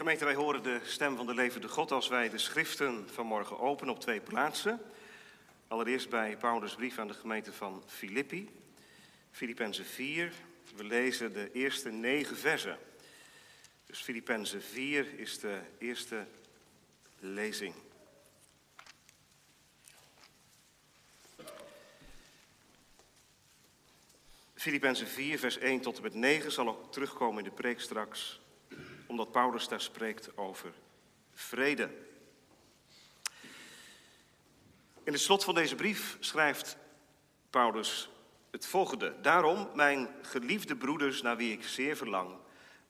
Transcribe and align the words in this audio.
Gemeente, 0.00 0.24
wij 0.24 0.34
horen 0.34 0.62
de 0.62 0.80
stem 0.84 1.16
van 1.16 1.26
de 1.26 1.34
levende 1.34 1.68
God 1.68 1.92
als 1.92 2.08
wij 2.08 2.30
de 2.30 2.38
schriften 2.38 3.08
vanmorgen 3.12 3.58
openen 3.58 3.94
op 3.94 4.00
twee 4.00 4.20
plaatsen. 4.20 4.80
Allereerst 5.68 6.08
bij 6.08 6.36
Paulus' 6.36 6.74
brief 6.74 6.98
aan 6.98 7.08
de 7.08 7.14
gemeente 7.14 7.52
van 7.52 7.82
Filippi, 7.86 8.50
Filippenzen 9.30 9.84
4. 9.84 10.32
We 10.76 10.84
lezen 10.84 11.32
de 11.32 11.52
eerste 11.52 11.90
negen 11.90 12.36
versen. 12.36 12.78
Dus 13.86 14.00
Filippenzen 14.00 14.62
4 14.62 15.18
is 15.18 15.38
de 15.38 15.60
eerste 15.78 16.26
lezing. 17.18 17.74
Filippenzen 24.54 25.06
4, 25.06 25.38
vers 25.38 25.58
1 25.58 25.80
tot 25.80 25.96
en 25.96 26.02
met 26.02 26.14
9 26.14 26.52
zal 26.52 26.68
ook 26.68 26.92
terugkomen 26.92 27.44
in 27.44 27.50
de 27.50 27.56
preek 27.56 27.80
straks, 27.80 28.40
omdat 29.10 29.32
Paulus 29.32 29.68
daar 29.68 29.80
spreekt 29.80 30.36
over 30.36 30.72
vrede. 31.34 31.90
In 35.04 35.12
het 35.12 35.20
slot 35.20 35.44
van 35.44 35.54
deze 35.54 35.74
brief 35.74 36.16
schrijft 36.20 36.76
Paulus 37.50 38.10
het 38.50 38.66
volgende. 38.66 39.14
Daarom, 39.22 39.70
mijn 39.74 40.08
geliefde 40.22 40.76
broeders, 40.76 41.22
naar 41.22 41.36
wie 41.36 41.52
ik 41.52 41.62
zeer 41.62 41.96
verlang, 41.96 42.36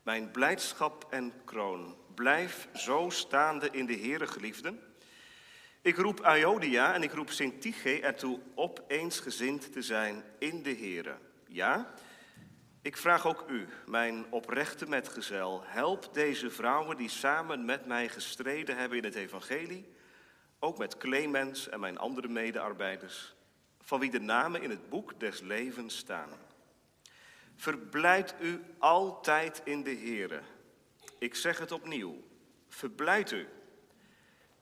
mijn 0.02 0.30
blijdschap 0.30 1.06
en 1.10 1.32
kroon, 1.44 1.96
blijf 2.14 2.68
zo 2.74 3.06
staande 3.10 3.68
in 3.70 3.86
de 3.86 3.96
Heere 3.96 4.26
geliefden. 4.26 4.80
Ik 5.82 5.96
roep 5.96 6.26
Iodia 6.36 6.94
en 6.94 7.02
ik 7.02 7.12
roep 7.12 7.30
Sintige 7.30 8.00
ertoe 8.00 8.40
op 8.54 8.84
eensgezind 8.88 9.72
te 9.72 9.82
zijn 9.82 10.24
in 10.38 10.62
de 10.62 10.74
Heere. 10.74 11.16
Ja, 11.46 11.94
ik 12.82 12.96
vraag 12.96 13.26
ook 13.26 13.44
u, 13.48 13.68
mijn 13.86 14.26
oprechte 14.30 14.88
metgezel, 14.88 15.62
help 15.64 16.14
deze 16.14 16.50
vrouwen 16.50 16.96
die 16.96 17.08
samen 17.08 17.64
met 17.64 17.86
mij 17.86 18.08
gestreden 18.08 18.76
hebben 18.76 18.98
in 18.98 19.04
het 19.04 19.14
evangelie, 19.14 19.88
ook 20.58 20.78
met 20.78 20.96
Clemens 20.96 21.68
en 21.68 21.80
mijn 21.80 21.98
andere 21.98 22.28
medearbeiders, 22.28 23.34
van 23.80 24.00
wie 24.00 24.10
de 24.10 24.20
namen 24.20 24.62
in 24.62 24.70
het 24.70 24.88
boek 24.88 25.20
des 25.20 25.40
levens 25.40 25.96
staan. 25.96 26.30
Verblijd 27.56 28.34
u 28.40 28.62
altijd 28.78 29.60
in 29.64 29.82
de 29.82 29.94
Heere. 29.94 30.40
Ik 31.18 31.34
zeg 31.34 31.58
het 31.58 31.72
opnieuw, 31.72 32.22
verblijd 32.68 33.30
u. 33.30 33.48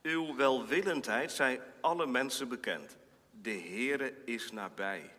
Uw 0.03 0.37
welwillendheid 0.37 1.33
zij 1.33 1.61
alle 1.81 2.06
mensen 2.06 2.48
bekend. 2.48 2.97
De 3.31 3.59
Heere 3.59 4.15
is 4.25 4.53
nabij. 4.53 5.11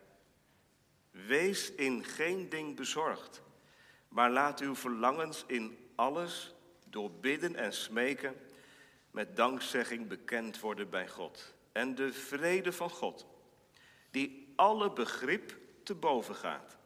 Wees 1.10 1.72
in 1.72 2.04
geen 2.04 2.48
ding 2.48 2.76
bezorgd, 2.76 3.42
maar 4.08 4.30
laat 4.30 4.60
uw 4.60 4.74
verlangens 4.74 5.44
in 5.46 5.78
alles 5.94 6.54
door 6.88 7.10
bidden 7.10 7.56
en 7.56 7.72
smeken 7.72 8.36
met 9.10 9.36
dankzegging 9.36 10.08
bekend 10.08 10.60
worden 10.60 10.90
bij 10.90 11.08
God. 11.08 11.54
En 11.72 11.94
de 11.94 12.12
vrede 12.12 12.72
van 12.72 12.90
God, 12.90 13.26
die 14.10 14.52
alle 14.56 14.92
begrip 14.92 15.56
te 15.82 15.94
boven 15.94 16.34
gaat, 16.34 16.76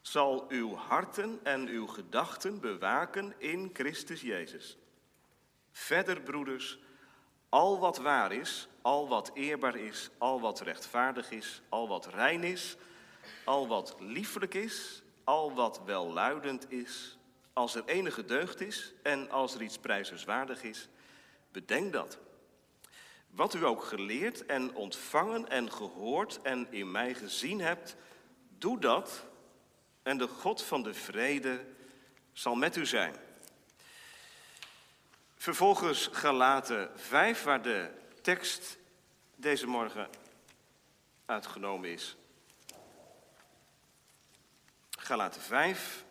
zal 0.00 0.44
uw 0.48 0.74
harten 0.74 1.40
en 1.42 1.68
uw 1.68 1.86
gedachten 1.86 2.60
bewaken 2.60 3.34
in 3.38 3.70
Christus 3.72 4.20
Jezus. 4.20 4.78
Verder, 5.72 6.20
broeders, 6.20 6.78
al 7.48 7.78
wat 7.78 7.98
waar 7.98 8.32
is, 8.32 8.68
al 8.82 9.08
wat 9.08 9.30
eerbaar 9.34 9.76
is, 9.76 10.10
al 10.18 10.40
wat 10.40 10.60
rechtvaardig 10.60 11.30
is, 11.30 11.62
al 11.68 11.88
wat 11.88 12.06
rein 12.06 12.44
is, 12.44 12.76
al 13.44 13.68
wat 13.68 13.96
liefelijk 13.98 14.54
is, 14.54 15.02
al 15.24 15.54
wat 15.54 15.80
welluidend 15.84 16.72
is, 16.72 17.18
als 17.52 17.74
er 17.74 17.82
enige 17.86 18.24
deugd 18.24 18.60
is 18.60 18.92
en 19.02 19.30
als 19.30 19.54
er 19.54 19.62
iets 19.62 19.78
prijzenswaardig 19.78 20.62
is, 20.62 20.88
bedenk 21.52 21.92
dat. 21.92 22.18
Wat 23.30 23.54
u 23.54 23.64
ook 23.64 23.84
geleerd 23.84 24.46
en 24.46 24.74
ontvangen 24.74 25.48
en 25.48 25.72
gehoord 25.72 26.42
en 26.42 26.66
in 26.70 26.90
mij 26.90 27.14
gezien 27.14 27.60
hebt, 27.60 27.96
doe 28.58 28.78
dat 28.78 29.26
en 30.02 30.18
de 30.18 30.28
God 30.28 30.62
van 30.62 30.82
de 30.82 30.94
vrede 30.94 31.64
zal 32.32 32.54
met 32.54 32.76
u 32.76 32.86
zijn. 32.86 33.14
Vervolgens 35.36 36.08
Galaten 36.12 36.90
5, 36.94 37.42
waar 37.42 37.62
de 37.62 37.90
tekst 38.22 38.78
deze 39.36 39.66
morgen 39.66 40.08
uitgenomen 41.26 41.90
is. 41.90 42.16
Galaten 45.04 45.40
5. 45.40 46.04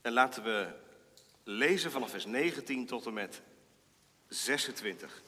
En 0.00 0.12
laten 0.12 0.42
we 0.42 0.68
lezen 1.42 1.90
vanaf 1.90 2.10
vers 2.10 2.24
19 2.24 2.86
tot 2.86 3.06
en 3.06 3.12
met 3.12 3.42
26. 4.28 5.22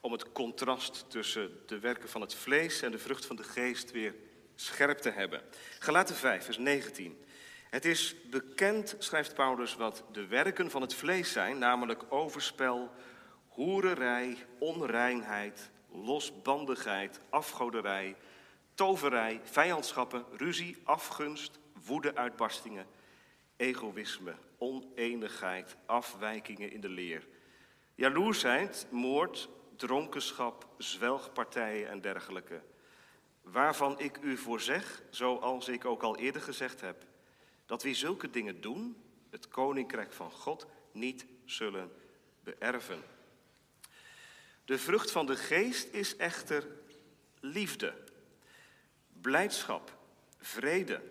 Om 0.00 0.12
het 0.12 0.32
contrast 0.32 1.04
tussen 1.08 1.62
de 1.66 1.78
werken 1.78 2.08
van 2.08 2.20
het 2.20 2.34
vlees 2.34 2.82
en 2.82 2.90
de 2.90 2.98
vrucht 2.98 3.26
van 3.26 3.36
de 3.36 3.44
geest 3.44 3.90
weer 3.90 4.14
scherp 4.54 4.98
te 4.98 5.10
hebben. 5.10 5.42
Galaten 5.78 6.16
5, 6.16 6.44
vers 6.44 6.58
19. 6.58 7.24
Het 7.70 7.84
is 7.84 8.14
bekend, 8.30 8.96
schrijft 8.98 9.34
Paulus, 9.34 9.74
wat 9.74 10.04
de 10.12 10.26
werken 10.26 10.70
van 10.70 10.80
het 10.80 10.94
vlees 10.94 11.32
zijn, 11.32 11.58
namelijk 11.58 12.02
overspel, 12.08 12.92
hoererij, 13.50 14.36
onreinheid, 14.58 15.70
losbandigheid, 15.92 17.20
afgoderij, 17.28 18.16
toverij, 18.74 19.40
vijandschappen, 19.44 20.24
ruzie, 20.36 20.76
afgunst, 20.84 21.58
woedeuitbarstingen, 21.86 22.86
egoïsme, 23.56 24.34
oneenigheid, 24.58 25.76
afwijkingen 25.86 26.72
in 26.72 26.80
de 26.80 26.88
leer, 26.88 27.26
jaloersheid, 27.94 28.86
moord, 28.90 29.48
dronkenschap, 29.76 30.66
zwelgpartijen 30.78 31.88
en 31.88 32.00
dergelijke. 32.00 32.60
Waarvan 33.42 33.98
ik 33.98 34.18
u 34.22 34.36
voor 34.36 34.60
zeg, 34.60 35.02
zoals 35.10 35.68
ik 35.68 35.84
ook 35.84 36.02
al 36.02 36.16
eerder 36.16 36.42
gezegd 36.42 36.80
heb, 36.80 37.04
dat 37.66 37.82
wie 37.82 37.94
zulke 37.94 38.30
dingen 38.30 38.60
doen, 38.60 38.96
het 39.30 39.48
koninkrijk 39.48 40.12
van 40.12 40.30
God 40.30 40.66
niet 40.92 41.26
zullen 41.44 41.92
beërven. 42.44 43.02
De 44.64 44.78
vrucht 44.78 45.10
van 45.10 45.26
de 45.26 45.36
geest 45.36 45.94
is 45.94 46.16
echter 46.16 46.66
liefde, 47.40 47.94
blijdschap, 49.20 49.98
vrede, 50.38 51.02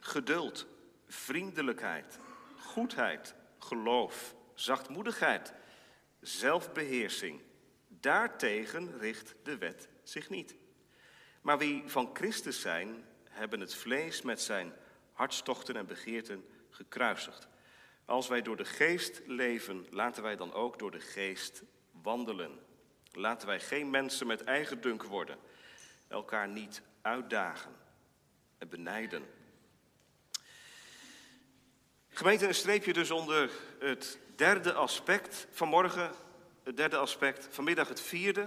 geduld, 0.00 0.66
vriendelijkheid, 1.06 2.18
goedheid, 2.56 3.34
geloof, 3.58 4.34
zachtmoedigheid, 4.54 5.52
zelfbeheersing. 6.20 7.40
Daartegen 7.88 8.98
richt 8.98 9.34
de 9.42 9.58
wet 9.58 9.88
zich 10.02 10.28
niet. 10.28 10.54
Maar 11.40 11.58
wie 11.58 11.82
van 11.86 12.10
Christus 12.12 12.60
zijn, 12.60 13.04
hebben 13.28 13.60
het 13.60 13.74
vlees 13.74 14.22
met 14.22 14.40
zijn 14.40 14.72
hartstochten 15.12 15.76
en 15.76 15.86
begeerten 15.86 16.44
gekruisigd. 16.70 17.48
Als 18.04 18.28
wij 18.28 18.42
door 18.42 18.56
de 18.56 18.64
geest 18.64 19.20
leven, 19.26 19.86
laten 19.90 20.22
wij 20.22 20.36
dan 20.36 20.52
ook 20.52 20.78
door 20.78 20.90
de 20.90 21.00
geest 21.00 21.62
wandelen. 22.02 22.58
Laten 23.18 23.48
wij 23.48 23.60
geen 23.60 23.90
mensen 23.90 24.26
met 24.26 24.44
eigen 24.44 24.80
dunk 24.80 25.02
worden, 25.02 25.38
elkaar 26.08 26.48
niet 26.48 26.82
uitdagen 27.02 27.76
en 28.58 28.68
benijden. 28.68 29.26
Gemeente, 32.08 32.46
een 32.46 32.54
streepje 32.54 32.92
dus 32.92 33.10
onder 33.10 33.50
het 33.78 34.18
derde 34.36 34.72
aspect 34.72 35.46
van 35.50 35.68
morgen, 35.68 36.12
het 36.62 36.76
derde 36.76 36.96
aspect, 36.96 37.48
vanmiddag 37.50 37.88
het 37.88 38.00
vierde, 38.00 38.46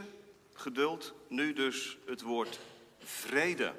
geduld, 0.53 1.13
nu 1.27 1.53
dus 1.53 1.97
het 2.05 2.21
woord 2.21 2.59
vrede. 2.99 3.73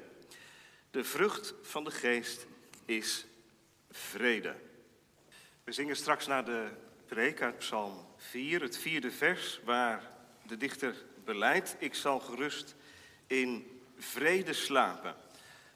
De 0.91 1.03
vrucht 1.03 1.53
van 1.61 1.83
de 1.83 1.91
geest 1.91 2.45
is 2.85 3.25
vrede. 3.91 4.55
We 5.63 5.71
zingen 5.71 5.95
straks 5.95 6.27
naar 6.27 6.45
de 6.45 6.69
preek 7.05 7.41
uit 7.41 7.57
Psalm 7.57 8.07
4, 8.17 8.61
het 8.61 8.77
vierde 8.77 9.11
vers, 9.11 9.59
waar 9.63 10.12
de 10.47 10.57
dichter 10.57 10.95
beleidt, 11.23 11.75
ik 11.79 11.93
zal 11.93 12.19
gerust 12.19 12.75
in 13.27 13.81
vrede 13.97 14.53
slapen. 14.53 15.15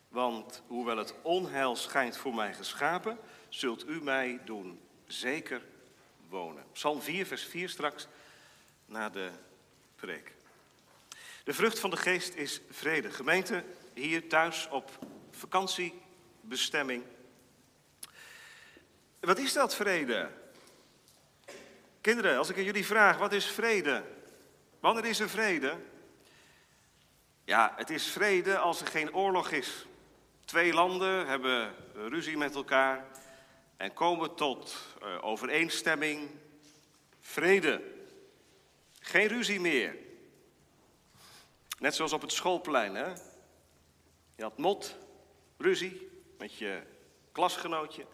Want 0.08 0.62
hoewel 0.68 0.98
het 0.98 1.14
onheil 1.22 1.76
schijnt 1.76 2.18
voor 2.18 2.36
mij 2.36 2.54
geschapen, 2.54 3.18
zult 3.50 3.88
u 3.88 4.02
mij 4.04 4.40
doen 4.46 4.80
zeker 5.08 5.62
wonen. 6.30 6.64
Psalm 6.72 7.02
4, 7.02 7.26
vers 7.26 7.44
4 7.44 7.70
straks 7.70 8.08
na 8.86 9.10
de 9.10 9.30
preek. 9.96 10.36
De 11.44 11.54
vrucht 11.54 11.80
van 11.80 11.90
de 11.90 11.98
geest 11.98 12.34
is 12.34 12.62
vrede. 12.70 13.12
Gemeente, 13.12 13.64
hier 13.94 14.30
thuis 14.30 14.68
op 14.70 14.92
vakantiebestemming. 15.32 17.04
Wat 19.20 19.38
is 19.38 19.54
dat 19.54 19.76
vrede? 19.76 20.30
Kinderen, 22.02 22.38
als 22.38 22.50
ik 22.50 22.58
aan 22.58 22.64
jullie 22.64 22.86
vraag, 22.86 23.18
wat 23.18 23.34
is 23.34 23.46
vrede? 23.46 24.04
Wanneer 24.80 25.06
is 25.06 25.20
er 25.20 25.30
vrede? 25.30 25.78
Ja, 27.44 27.74
het 27.76 27.90
is 27.90 28.08
vrede 28.08 28.58
als 28.58 28.82
er 28.82 28.88
geen 28.88 29.16
oorlog 29.16 29.52
is. 29.52 29.86
Twee 30.46 30.74
landen 30.74 31.28
hebben 31.28 31.76
ruzie 31.94 32.38
met 32.38 32.56
elkaar 32.56 33.06
en 33.78 33.94
komen 33.94 34.36
tot 34.36 34.76
uh, 35.04 35.24
overeenstemming, 35.24 36.30
vrede. 37.22 37.82
Geen 39.00 39.28
ruzie 39.28 39.60
meer. 39.60 39.96
Net 41.80 41.96
zoals 41.96 42.14
op 42.14 42.22
het 42.22 42.32
schoolplein, 42.32 42.96
hè? 42.96 43.14
Je 44.36 44.44
had 44.44 44.58
mot, 44.58 44.96
ruzie 45.58 46.22
met 46.38 46.58
je 46.58 46.82
klasgenootje. 47.32 48.06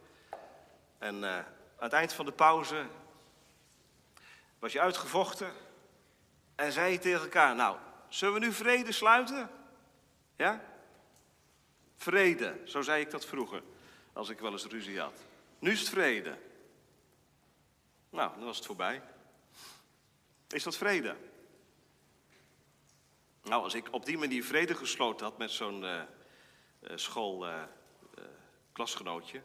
En 0.97 1.15
uh, 1.15 1.37
aan 1.37 1.45
het 1.77 1.93
eind 1.93 2.13
van 2.13 2.25
de 2.25 2.31
pauze 2.31 2.85
was 4.59 4.73
je 4.73 4.81
uitgevochten 4.81 5.53
en 6.55 6.71
zei 6.71 6.99
tegen 6.99 7.21
elkaar, 7.21 7.55
nou, 7.55 7.77
zullen 8.09 8.33
we 8.33 8.39
nu 8.39 8.51
vrede 8.51 8.91
sluiten? 8.91 9.49
Ja? 10.35 10.63
Vrede, 11.95 12.61
zo 12.65 12.81
zei 12.81 13.01
ik 13.01 13.11
dat 13.11 13.25
vroeger, 13.25 13.63
als 14.13 14.29
ik 14.29 14.39
wel 14.39 14.51
eens 14.51 14.65
ruzie 14.65 14.99
had. 14.99 15.25
Nu 15.59 15.71
is 15.71 15.79
het 15.79 15.89
vrede. 15.89 16.37
Nou, 18.09 18.31
dan 18.35 18.45
was 18.45 18.57
het 18.57 18.65
voorbij. 18.65 19.01
Is 20.47 20.63
dat 20.63 20.77
vrede? 20.77 21.15
Nou, 23.43 23.63
als 23.63 23.73
ik 23.73 23.87
op 23.91 24.05
die 24.05 24.17
manier 24.17 24.43
vrede 24.43 24.75
gesloten 24.75 25.25
had 25.25 25.37
met 25.37 25.51
zo'n 25.51 25.83
uh, 25.83 26.01
schoolklasgenootje, 26.95 29.37
uh, 29.37 29.43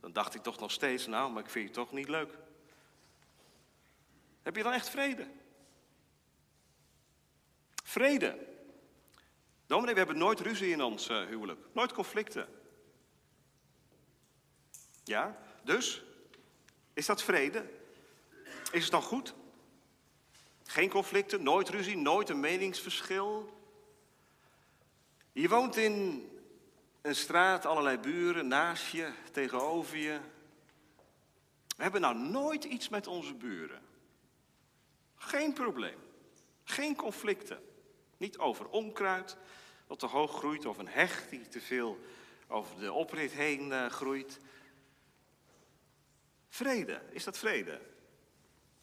dan 0.00 0.12
dacht 0.12 0.34
ik 0.34 0.42
toch 0.42 0.58
nog 0.58 0.70
steeds, 0.70 1.06
nou, 1.06 1.32
maar 1.32 1.42
ik 1.42 1.50
vind 1.50 1.68
je 1.68 1.74
toch 1.74 1.92
niet 1.92 2.08
leuk. 2.08 2.32
Heb 4.42 4.56
je 4.56 4.62
dan 4.62 4.72
echt 4.72 4.90
vrede? 4.90 5.26
Vrede. 7.86 8.46
Dominee, 9.66 9.92
we 9.92 9.98
hebben 9.98 10.18
nooit 10.18 10.40
ruzie 10.40 10.70
in 10.70 10.82
ons 10.82 11.08
uh, 11.08 11.26
huwelijk. 11.26 11.60
Nooit 11.72 11.92
conflicten. 11.92 12.48
Ja, 15.04 15.38
dus? 15.64 16.04
Is 16.92 17.06
dat 17.06 17.22
vrede? 17.22 17.70
Is 18.72 18.82
het 18.82 18.90
dan 18.90 19.02
goed? 19.02 19.34
Geen 20.64 20.88
conflicten, 20.88 21.42
nooit 21.42 21.68
ruzie, 21.68 21.96
nooit 21.96 22.28
een 22.28 22.40
meningsverschil. 22.40 23.60
Je 25.32 25.48
woont 25.48 25.76
in 25.76 26.28
een 27.02 27.16
straat, 27.16 27.66
allerlei 27.66 27.98
buren, 27.98 28.48
naast 28.48 28.92
je, 28.92 29.12
tegenover 29.32 29.96
je. 29.96 30.20
We 31.76 31.82
hebben 31.82 32.00
nou 32.00 32.16
nooit 32.18 32.64
iets 32.64 32.88
met 32.88 33.06
onze 33.06 33.34
buren. 33.34 33.82
Geen 35.16 35.52
probleem. 35.52 35.98
Geen 36.64 36.96
conflicten. 36.96 37.74
Niet 38.16 38.38
over 38.38 38.68
onkruid, 38.68 39.36
wat 39.86 39.98
te 39.98 40.06
hoog 40.06 40.38
groeit, 40.38 40.66
of 40.66 40.78
een 40.78 40.88
hecht 40.88 41.30
die 41.30 41.48
te 41.48 41.60
veel 41.60 41.98
over 42.48 42.78
de 42.78 42.92
oprit 42.92 43.32
heen 43.32 43.68
uh, 43.68 43.86
groeit. 43.86 44.40
Vrede, 46.48 47.02
is 47.10 47.24
dat 47.24 47.38
vrede? 47.38 47.80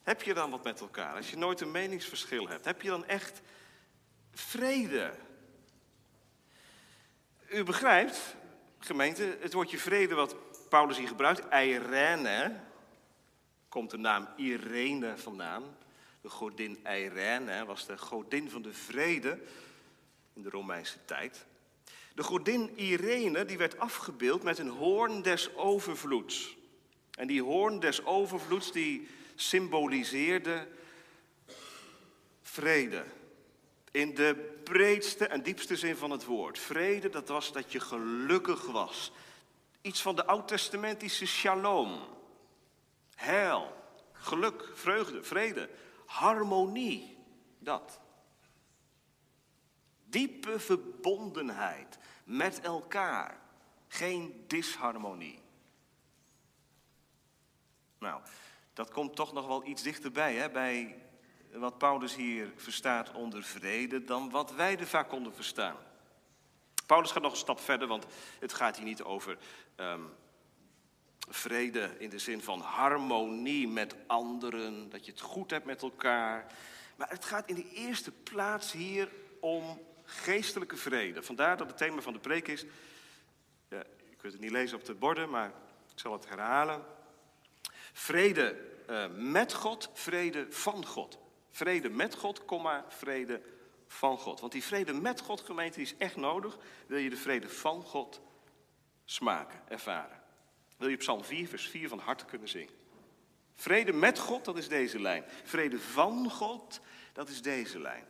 Heb 0.02 0.22
je 0.22 0.34
dan 0.34 0.50
wat 0.50 0.64
met 0.64 0.80
elkaar? 0.80 1.16
Als 1.16 1.30
je 1.30 1.36
nooit 1.36 1.60
een 1.60 1.70
meningsverschil 1.70 2.48
hebt, 2.48 2.64
heb 2.64 2.82
je 2.82 2.88
dan 2.88 3.06
echt 3.06 3.40
vrede? 4.32 5.14
U 7.48 7.62
begrijpt, 7.62 8.36
gemeente, 8.78 9.36
het 9.40 9.52
woordje 9.52 9.78
vrede 9.78 10.14
wat 10.14 10.36
Paulus 10.68 10.96
hier 10.96 11.08
gebruikt, 11.08 11.54
Irene, 11.54 12.60
komt 13.68 13.90
de 13.90 13.98
naam 13.98 14.28
Irene 14.36 15.18
vandaan. 15.18 15.76
De 16.24 16.30
godin 16.30 16.78
Irene 16.84 17.64
was 17.64 17.86
de 17.86 17.98
godin 17.98 18.50
van 18.50 18.62
de 18.62 18.72
vrede 18.72 19.38
in 20.32 20.42
de 20.42 20.50
Romeinse 20.50 21.04
tijd. 21.04 21.46
De 22.14 22.22
godin 22.22 22.78
Irene 22.78 23.44
die 23.44 23.58
werd 23.58 23.78
afgebeeld 23.78 24.42
met 24.42 24.58
een 24.58 24.68
hoorn 24.68 25.22
des 25.22 25.54
overvloeds. 25.54 26.56
En 27.10 27.26
die 27.26 27.42
hoorn 27.42 27.80
des 27.80 28.04
overvloeds 28.04 28.72
die 28.72 29.08
symboliseerde 29.34 30.68
vrede. 32.42 33.04
In 33.90 34.14
de 34.14 34.60
breedste 34.62 35.26
en 35.26 35.42
diepste 35.42 35.76
zin 35.76 35.96
van 35.96 36.10
het 36.10 36.24
woord. 36.24 36.58
Vrede, 36.58 37.08
dat 37.08 37.28
was 37.28 37.52
dat 37.52 37.72
je 37.72 37.80
gelukkig 37.80 38.66
was. 38.66 39.12
Iets 39.80 40.02
van 40.02 40.16
de 40.16 40.26
oud-testamentische 40.26 41.26
shalom. 41.26 42.00
Heil, 43.14 43.76
geluk, 44.12 44.70
vreugde, 44.74 45.22
vrede, 45.22 45.68
harmonie. 46.14 47.16
Dat. 47.58 48.00
Diepe 50.04 50.60
verbondenheid 50.60 51.98
met 52.24 52.60
elkaar. 52.60 53.40
Geen 53.88 54.44
disharmonie. 54.46 55.42
Nou, 57.98 58.22
dat 58.72 58.90
komt 58.90 59.16
toch 59.16 59.32
nog 59.32 59.46
wel 59.46 59.66
iets 59.66 59.82
dichterbij 59.82 60.34
hè, 60.34 60.50
bij 60.50 61.02
wat 61.52 61.78
Paulus 61.78 62.14
hier 62.14 62.52
verstaat 62.56 63.12
onder 63.12 63.42
vrede 63.42 64.04
dan 64.04 64.30
wat 64.30 64.52
wij 64.52 64.78
er 64.78 64.86
vaak 64.86 65.12
onder 65.12 65.34
verstaan. 65.34 65.76
Paulus 66.86 67.10
gaat 67.10 67.22
nog 67.22 67.32
een 67.32 67.38
stap 67.38 67.60
verder, 67.60 67.88
want 67.88 68.06
het 68.40 68.52
gaat 68.52 68.76
hier 68.76 68.84
niet 68.84 69.02
over 69.02 69.38
um, 69.76 70.14
vrede 71.28 71.94
in 71.98 72.10
de 72.10 72.18
zin 72.18 72.42
van 72.42 72.60
harmonie 72.60 73.68
met 73.68 73.94
anderen, 74.06 74.90
dat 74.90 75.04
je 75.04 75.10
het 75.10 75.20
goed 75.20 75.50
hebt 75.50 75.64
met 75.64 75.82
elkaar. 75.82 76.52
Maar 76.96 77.08
het 77.08 77.24
gaat 77.24 77.48
in 77.48 77.54
de 77.54 77.70
eerste 77.70 78.12
plaats 78.12 78.72
hier 78.72 79.08
om 79.40 79.82
geestelijke 80.04 80.76
vrede. 80.76 81.22
Vandaar 81.22 81.56
dat 81.56 81.68
het 81.68 81.76
thema 81.76 82.00
van 82.00 82.12
de 82.12 82.18
preek 82.18 82.48
is. 82.48 82.64
Ja, 83.68 83.82
je 84.10 84.16
kunt 84.16 84.32
het 84.32 84.42
niet 84.42 84.50
lezen 84.50 84.78
op 84.78 84.84
de 84.84 84.94
borden, 84.94 85.30
maar 85.30 85.52
ik 85.92 85.98
zal 85.98 86.12
het 86.12 86.28
herhalen. 86.28 86.84
Vrede 87.92 88.72
uh, 88.90 89.06
met 89.16 89.52
God, 89.52 89.90
vrede 89.92 90.46
van 90.50 90.86
God. 90.86 91.18
Vrede 91.50 91.88
met 91.88 92.14
God, 92.14 92.44
komma, 92.44 92.84
vrede 92.88 93.40
van 93.86 94.18
God. 94.18 94.40
Want 94.40 94.52
die 94.52 94.64
vrede 94.64 94.92
met 94.92 95.20
God, 95.20 95.40
gemeente, 95.40 95.80
is 95.80 95.96
echt 95.96 96.16
nodig. 96.16 96.58
Wil 96.86 96.98
je 96.98 97.10
de 97.10 97.16
vrede 97.16 97.48
van 97.48 97.82
God 97.82 98.20
smaken, 99.04 99.60
ervaren. 99.68 100.23
Wil 100.76 100.88
je 100.88 100.96
Psalm 100.96 101.24
4, 101.24 101.48
vers 101.48 101.68
4 101.68 101.88
van 101.88 101.98
harte 101.98 102.24
kunnen 102.24 102.48
zingen. 102.48 102.72
Vrede 103.54 103.92
met 103.92 104.18
God, 104.18 104.44
dat 104.44 104.56
is 104.56 104.68
deze 104.68 105.00
lijn. 105.00 105.24
Vrede 105.44 105.80
van 105.80 106.30
God, 106.30 106.80
dat 107.12 107.28
is 107.28 107.42
deze 107.42 107.80
lijn. 107.80 108.04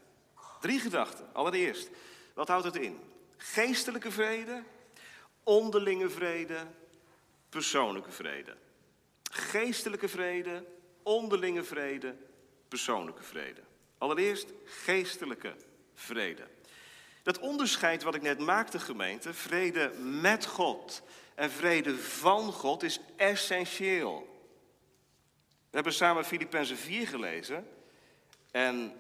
Drie 0.61 0.81
gedachten. 0.81 1.29
Allereerst, 1.33 1.91
wat 2.35 2.49
houdt 2.49 2.65
het 2.65 2.77
in? 2.77 3.01
Geestelijke 3.37 4.11
vrede, 4.11 4.63
onderlinge 5.43 6.11
vrede, 6.11 6.67
persoonlijke 7.49 8.11
vrede. 8.11 8.57
Geestelijke 9.31 10.09
vrede, 10.09 10.65
onderlinge 11.03 11.65
vrede, 11.65 12.17
persoonlijke 12.69 13.23
vrede. 13.23 13.61
Allereerst 13.99 14.49
geestelijke 14.65 15.57
vrede. 15.95 16.49
Dat 17.23 17.39
onderscheid 17.39 18.03
wat 18.03 18.15
ik 18.15 18.23
net 18.23 18.39
maakte, 18.39 18.79
gemeente, 18.79 19.35
vrede 19.35 19.93
met 19.99 20.47
God 20.47 21.03
en 21.35 21.51
vrede 21.51 21.99
van 21.99 22.53
God, 22.53 22.83
is 22.83 23.01
essentieel. 23.17 24.33
We 25.71 25.81
hebben 25.81 25.93
samen 25.93 26.25
Filippenzen 26.25 26.77
4 26.77 27.07
gelezen. 27.07 27.69
En 28.51 28.93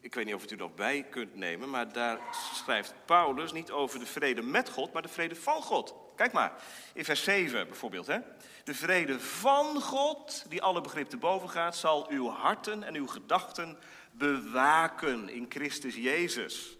ik 0.00 0.14
weet 0.14 0.24
niet 0.24 0.34
of 0.34 0.42
het 0.42 0.50
u 0.50 0.56
nog 0.56 0.74
bij 0.74 1.02
kunt 1.02 1.34
nemen, 1.34 1.70
maar 1.70 1.92
daar 1.92 2.18
schrijft 2.54 2.94
Paulus 3.04 3.52
niet 3.52 3.70
over 3.70 3.98
de 3.98 4.06
vrede 4.06 4.42
met 4.42 4.68
God, 4.68 4.92
maar 4.92 5.02
de 5.02 5.08
vrede 5.08 5.34
van 5.34 5.62
God. 5.62 5.94
Kijk 6.16 6.32
maar, 6.32 6.62
in 6.94 7.04
vers 7.04 7.24
7 7.24 7.66
bijvoorbeeld. 7.66 8.06
Hè? 8.06 8.18
De 8.64 8.74
vrede 8.74 9.20
van 9.20 9.80
God, 9.80 10.44
die 10.48 10.62
alle 10.62 10.80
begrip 10.80 11.08
te 11.08 11.16
boven 11.16 11.48
gaat, 11.48 11.76
zal 11.76 12.10
uw 12.10 12.28
harten 12.28 12.82
en 12.82 12.94
uw 12.94 13.06
gedachten 13.06 13.78
bewaken 14.12 15.28
in 15.28 15.46
Christus 15.48 15.94
Jezus. 15.94 16.76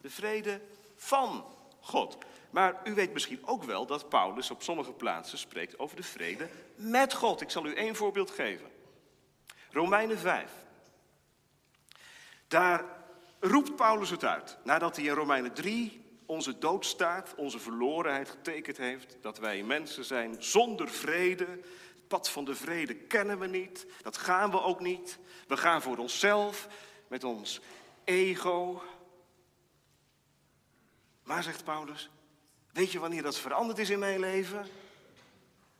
De 0.00 0.10
vrede 0.10 0.60
van 0.96 1.44
God. 1.80 2.18
Maar 2.54 2.80
u 2.84 2.94
weet 2.94 3.12
misschien 3.12 3.46
ook 3.46 3.62
wel 3.62 3.86
dat 3.86 4.08
Paulus 4.08 4.50
op 4.50 4.62
sommige 4.62 4.92
plaatsen 4.92 5.38
spreekt 5.38 5.78
over 5.78 5.96
de 5.96 6.02
vrede 6.02 6.48
met 6.76 7.14
God. 7.14 7.40
Ik 7.40 7.50
zal 7.50 7.66
u 7.66 7.74
één 7.74 7.96
voorbeeld 7.96 8.30
geven. 8.30 8.70
Romeinen 9.70 10.18
5. 10.18 10.50
Daar 12.48 12.84
roept 13.40 13.76
Paulus 13.76 14.10
het 14.10 14.24
uit. 14.24 14.58
Nadat 14.64 14.96
hij 14.96 15.04
in 15.04 15.12
Romeinen 15.14 15.52
3 15.52 16.04
onze 16.26 16.58
doodstaat, 16.58 17.34
onze 17.36 17.58
verlorenheid 17.58 18.30
getekend 18.30 18.76
heeft. 18.76 19.16
Dat 19.20 19.38
wij 19.38 19.62
mensen 19.62 20.04
zijn 20.04 20.36
zonder 20.38 20.88
vrede. 20.88 21.46
Het 21.46 22.08
pad 22.08 22.30
van 22.30 22.44
de 22.44 22.54
vrede 22.54 22.94
kennen 22.94 23.38
we 23.38 23.46
niet. 23.46 23.86
Dat 24.02 24.16
gaan 24.16 24.50
we 24.50 24.62
ook 24.62 24.80
niet. 24.80 25.18
We 25.48 25.56
gaan 25.56 25.82
voor 25.82 25.96
onszelf, 25.96 26.68
met 27.08 27.24
ons 27.24 27.60
ego. 28.04 28.82
Maar, 31.22 31.42
zegt 31.42 31.64
Paulus, 31.64 32.10
weet 32.74 32.92
je 32.92 32.98
wanneer 32.98 33.22
dat 33.22 33.38
veranderd 33.38 33.78
is 33.78 33.90
in 33.90 33.98
mijn 33.98 34.20
leven? 34.20 34.66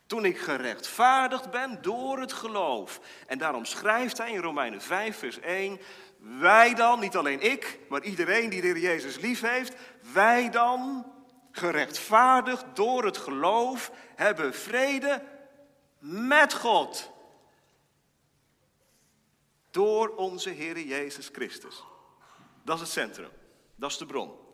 Toen 0.05 0.25
ik 0.25 0.37
gerechtvaardigd 0.37 1.51
ben 1.51 1.81
door 1.81 2.19
het 2.19 2.33
geloof. 2.33 2.99
En 3.27 3.37
daarom 3.37 3.65
schrijft 3.65 4.17
hij 4.17 4.31
in 4.31 4.41
Romeinen 4.41 4.81
5, 4.81 5.17
vers 5.17 5.39
1: 5.39 5.79
Wij 6.17 6.73
dan, 6.73 6.99
niet 6.99 7.15
alleen 7.15 7.41
ik, 7.41 7.79
maar 7.89 8.03
iedereen 8.03 8.49
die 8.49 8.61
de 8.61 8.67
Heer 8.67 8.77
Jezus 8.77 9.17
lief 9.17 9.41
heeft, 9.41 9.73
wij 10.13 10.49
dan 10.49 11.05
gerechtvaardigd 11.51 12.65
door 12.73 13.05
het 13.05 13.17
geloof, 13.17 13.91
hebben 14.15 14.53
vrede 14.53 15.23
met 15.99 16.53
God. 16.53 17.11
Door 19.71 20.09
onze 20.09 20.49
Heer 20.49 20.79
Jezus 20.79 21.29
Christus. 21.31 21.83
Dat 22.63 22.75
is 22.75 22.81
het 22.81 22.91
centrum. 22.91 23.29
Dat 23.75 23.91
is 23.91 23.97
de 23.97 24.05
bron. 24.05 24.44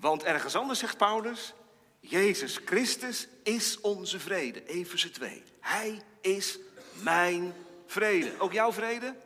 Want 0.00 0.22
ergens 0.22 0.56
anders 0.56 0.78
zegt 0.78 0.96
Paulus, 0.96 1.54
Jezus 2.00 2.56
Christus 2.64 3.28
is 3.42 3.80
onze 3.80 4.20
vrede. 4.20 4.66
Even 4.66 5.12
2. 5.12 5.42
Hij 5.60 6.02
is 6.20 6.58
mijn 7.02 7.54
vrede. 7.86 8.38
Ook 8.38 8.52
jouw 8.52 8.72
vrede? 8.72 9.16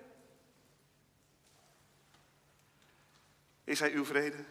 Is 3.65 3.81
hij 3.81 3.93
uw 3.93 4.05
vrede? 4.05 4.45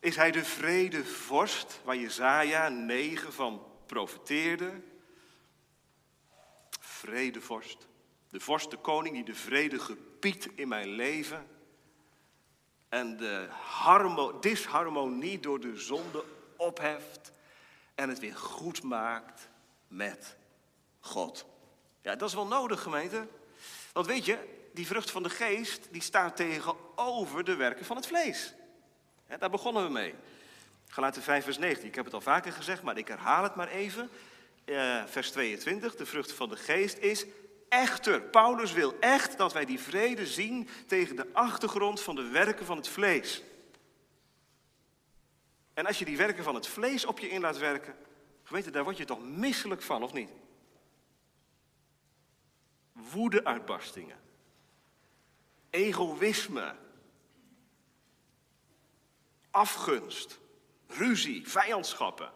Is 0.00 0.16
hij 0.16 0.30
de 0.30 0.44
vredevorst 0.44 1.80
waar 1.84 1.96
Jezaja 1.96 2.68
9 2.68 3.32
van 3.32 3.66
profeteerde? 3.86 4.72
Vredevorst. 6.80 7.86
De 8.30 8.40
vorst, 8.40 8.70
de 8.70 8.76
koning 8.76 9.14
die 9.14 9.24
de 9.24 9.34
vrede 9.34 9.78
gebiedt 9.78 10.48
in 10.54 10.68
mijn 10.68 10.88
leven. 10.88 11.46
En 12.94 13.16
de 13.16 13.48
disharmonie 14.40 15.40
door 15.40 15.60
de 15.60 15.76
zonde 15.76 16.24
opheft. 16.56 17.32
En 17.94 18.08
het 18.08 18.18
weer 18.18 18.36
goed 18.36 18.82
maakt 18.82 19.48
met 19.88 20.36
God. 21.00 21.46
Ja, 22.02 22.16
dat 22.16 22.28
is 22.28 22.34
wel 22.34 22.46
nodig, 22.46 22.82
gemeente. 22.82 23.26
Want 23.92 24.06
weet 24.06 24.24
je, 24.24 24.38
die 24.72 24.86
vrucht 24.86 25.10
van 25.10 25.22
de 25.22 25.30
geest, 25.30 25.88
die 25.90 26.02
staat 26.02 26.36
tegenover 26.36 27.44
de 27.44 27.54
werken 27.54 27.84
van 27.84 27.96
het 27.96 28.06
vlees. 28.06 28.54
daar 29.38 29.50
begonnen 29.50 29.84
we 29.84 29.90
mee. 29.90 30.14
Galaten 30.88 31.22
5 31.22 31.44
vers 31.44 31.58
19, 31.58 31.88
ik 31.88 31.94
heb 31.94 32.04
het 32.04 32.14
al 32.14 32.20
vaker 32.20 32.52
gezegd, 32.52 32.82
maar 32.82 32.98
ik 32.98 33.08
herhaal 33.08 33.42
het 33.42 33.54
maar 33.54 33.68
even. 33.68 34.10
Eh, 34.64 35.04
vers 35.06 35.30
22, 35.30 35.96
de 35.96 36.06
vrucht 36.06 36.32
van 36.32 36.48
de 36.48 36.56
geest 36.56 36.98
is 36.98 37.26
echter. 37.74 38.22
Paulus 38.22 38.72
wil 38.72 38.98
echt 39.00 39.38
dat 39.38 39.52
wij 39.52 39.64
die 39.64 39.80
vrede 39.80 40.26
zien 40.26 40.68
tegen 40.86 41.16
de 41.16 41.32
achtergrond 41.32 42.00
van 42.00 42.14
de 42.14 42.28
werken 42.28 42.66
van 42.66 42.76
het 42.76 42.88
vlees. 42.88 43.42
En 45.74 45.86
als 45.86 45.98
je 45.98 46.04
die 46.04 46.16
werken 46.16 46.44
van 46.44 46.54
het 46.54 46.66
vlees 46.66 47.04
op 47.04 47.18
je 47.18 47.28
in 47.28 47.40
laat 47.40 47.58
werken, 47.58 47.96
gemeente, 48.42 48.70
daar 48.70 48.84
word 48.84 48.96
je 48.96 49.04
toch 49.04 49.22
misselijk 49.22 49.82
van, 49.82 50.02
of 50.02 50.12
niet? 50.12 50.30
Woedeuitbarstingen, 52.92 54.20
egoïsme, 55.70 56.74
afgunst, 59.50 60.38
ruzie, 60.86 61.48
vijandschappen. 61.48 62.32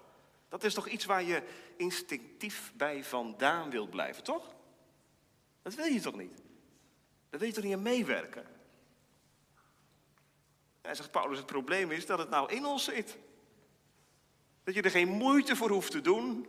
Dat 0.49 0.64
is 0.64 0.75
toch 0.75 0.88
iets 0.88 1.04
waar 1.04 1.23
je 1.23 1.42
instinctief 1.76 2.73
bij 2.75 3.04
vandaan 3.04 3.71
wilt 3.71 3.90
blijven, 3.90 4.25
toch? 4.25 4.57
Dat 5.62 5.75
wil 5.75 5.85
je 5.85 6.00
toch 6.00 6.17
niet? 6.17 6.43
Dat 7.31 7.41
wil 7.41 7.49
je 7.49 7.55
toch 7.55 7.65
niet 7.65 7.75
aan 7.75 7.83
meewerken? 7.83 8.47
En 10.81 10.97
zegt 10.97 11.11
Paulus, 11.11 11.37
het 11.37 11.47
probleem 11.47 11.91
is 11.91 12.07
dat 12.07 12.19
het 12.19 12.31
nou 12.31 12.53
in 12.53 12.67
ons 12.67 12.85
zit. 12.85 13.19
Dat 14.65 14.75
je 14.75 14.83
er 14.83 14.91
geen 14.91 15.09
moeite 15.09 15.57
voor 15.57 15.71
hoeft 15.71 15.91
te 15.91 16.00
doen, 16.00 16.47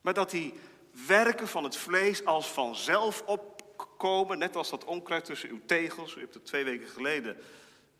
maar 0.00 0.14
dat 0.14 0.30
die 0.30 0.54
werken 1.06 1.48
van 1.48 1.64
het 1.64 1.76
vlees 1.76 2.24
als 2.24 2.46
vanzelf 2.46 3.22
opkomen, 3.26 4.38
net 4.38 4.56
als 4.56 4.70
dat 4.70 4.84
onkruid 4.84 5.24
tussen 5.24 5.48
uw 5.48 5.60
tegels. 5.66 6.16
U 6.16 6.20
hebt 6.20 6.34
het 6.34 6.46
twee 6.46 6.64
weken 6.64 6.88
geleden 6.88 7.36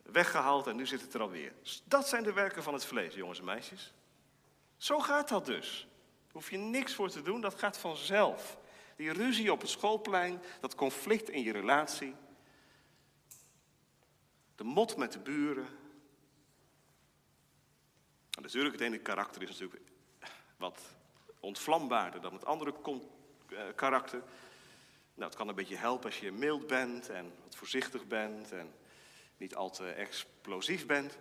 weggehaald 0.02 0.66
en 0.66 0.76
nu 0.76 0.86
zit 0.86 1.00
het 1.00 1.14
er 1.14 1.20
alweer. 1.20 1.52
Dat 1.84 2.08
zijn 2.08 2.22
de 2.22 2.32
werken 2.32 2.62
van 2.62 2.74
het 2.74 2.84
vlees, 2.84 3.14
jongens 3.14 3.38
en 3.38 3.44
meisjes. 3.44 3.94
Zo 4.76 4.98
gaat 4.98 5.28
dat 5.28 5.46
dus. 5.46 5.86
Daar 6.22 6.32
hoef 6.32 6.50
je 6.50 6.58
niks 6.58 6.94
voor 6.94 7.10
te 7.10 7.22
doen, 7.22 7.40
dat 7.40 7.54
gaat 7.54 7.78
vanzelf. 7.78 8.58
Die 9.00 9.12
ruzie 9.12 9.52
op 9.52 9.60
het 9.60 9.70
schoolplein, 9.70 10.42
dat 10.60 10.74
conflict 10.74 11.30
in 11.30 11.42
je 11.42 11.52
relatie. 11.52 12.14
De 14.54 14.64
mot 14.64 14.96
met 14.96 15.12
de 15.12 15.18
buren. 15.18 15.66
En 18.30 18.42
natuurlijk, 18.42 18.74
het 18.74 18.84
ene 18.84 18.98
karakter 18.98 19.42
is 19.42 19.48
natuurlijk 19.48 19.82
wat 20.56 20.80
ontvlambaarder 21.38 22.20
dan 22.20 22.32
het 22.32 22.44
andere 22.44 22.74
eh, 23.48 23.62
karakter. 23.74 24.22
Nou, 25.14 25.28
het 25.28 25.36
kan 25.36 25.48
een 25.48 25.54
beetje 25.54 25.76
helpen 25.76 26.04
als 26.04 26.20
je 26.20 26.32
mild 26.32 26.66
bent 26.66 27.08
en 27.08 27.32
wat 27.42 27.56
voorzichtig 27.56 28.06
bent 28.06 28.52
en 28.52 28.74
niet 29.36 29.54
al 29.54 29.70
te 29.70 29.90
explosief 29.90 30.86
bent. 30.86 31.18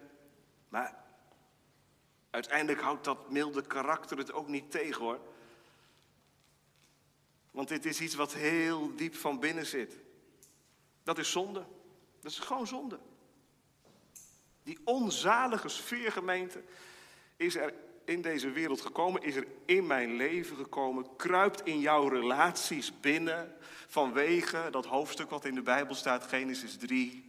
Maar 0.69 1.03
uiteindelijk 2.29 2.81
houdt 2.81 3.03
dat 3.03 3.29
milde 3.29 3.61
karakter 3.61 4.17
het 4.17 4.33
ook 4.33 4.47
niet 4.47 4.71
tegen 4.71 5.01
hoor. 5.01 5.19
Want 7.51 7.67
dit 7.67 7.85
is 7.85 8.01
iets 8.01 8.15
wat 8.15 8.33
heel 8.33 8.95
diep 8.95 9.15
van 9.15 9.39
binnen 9.39 9.65
zit. 9.65 9.97
Dat 11.03 11.17
is 11.17 11.31
zonde. 11.31 11.65
Dat 12.21 12.31
is 12.31 12.39
gewoon 12.39 12.67
zonde. 12.67 12.99
Die 14.63 14.79
onzalige 14.83 15.69
sfeergemeente 15.69 16.63
is 17.35 17.55
er 17.55 17.73
in 18.05 18.21
deze 18.21 18.51
wereld 18.51 18.81
gekomen, 18.81 19.21
is 19.21 19.35
er 19.35 19.47
in 19.65 19.87
mijn 19.87 20.15
leven 20.15 20.55
gekomen, 20.55 21.15
kruipt 21.15 21.65
in 21.65 21.79
jouw 21.79 22.07
relaties 22.07 22.99
binnen 22.99 23.55
vanwege 23.87 24.67
dat 24.71 24.85
hoofdstuk 24.85 25.29
wat 25.29 25.45
in 25.45 25.55
de 25.55 25.61
Bijbel 25.61 25.95
staat, 25.95 26.23
Genesis 26.23 26.77
3. 26.77 27.27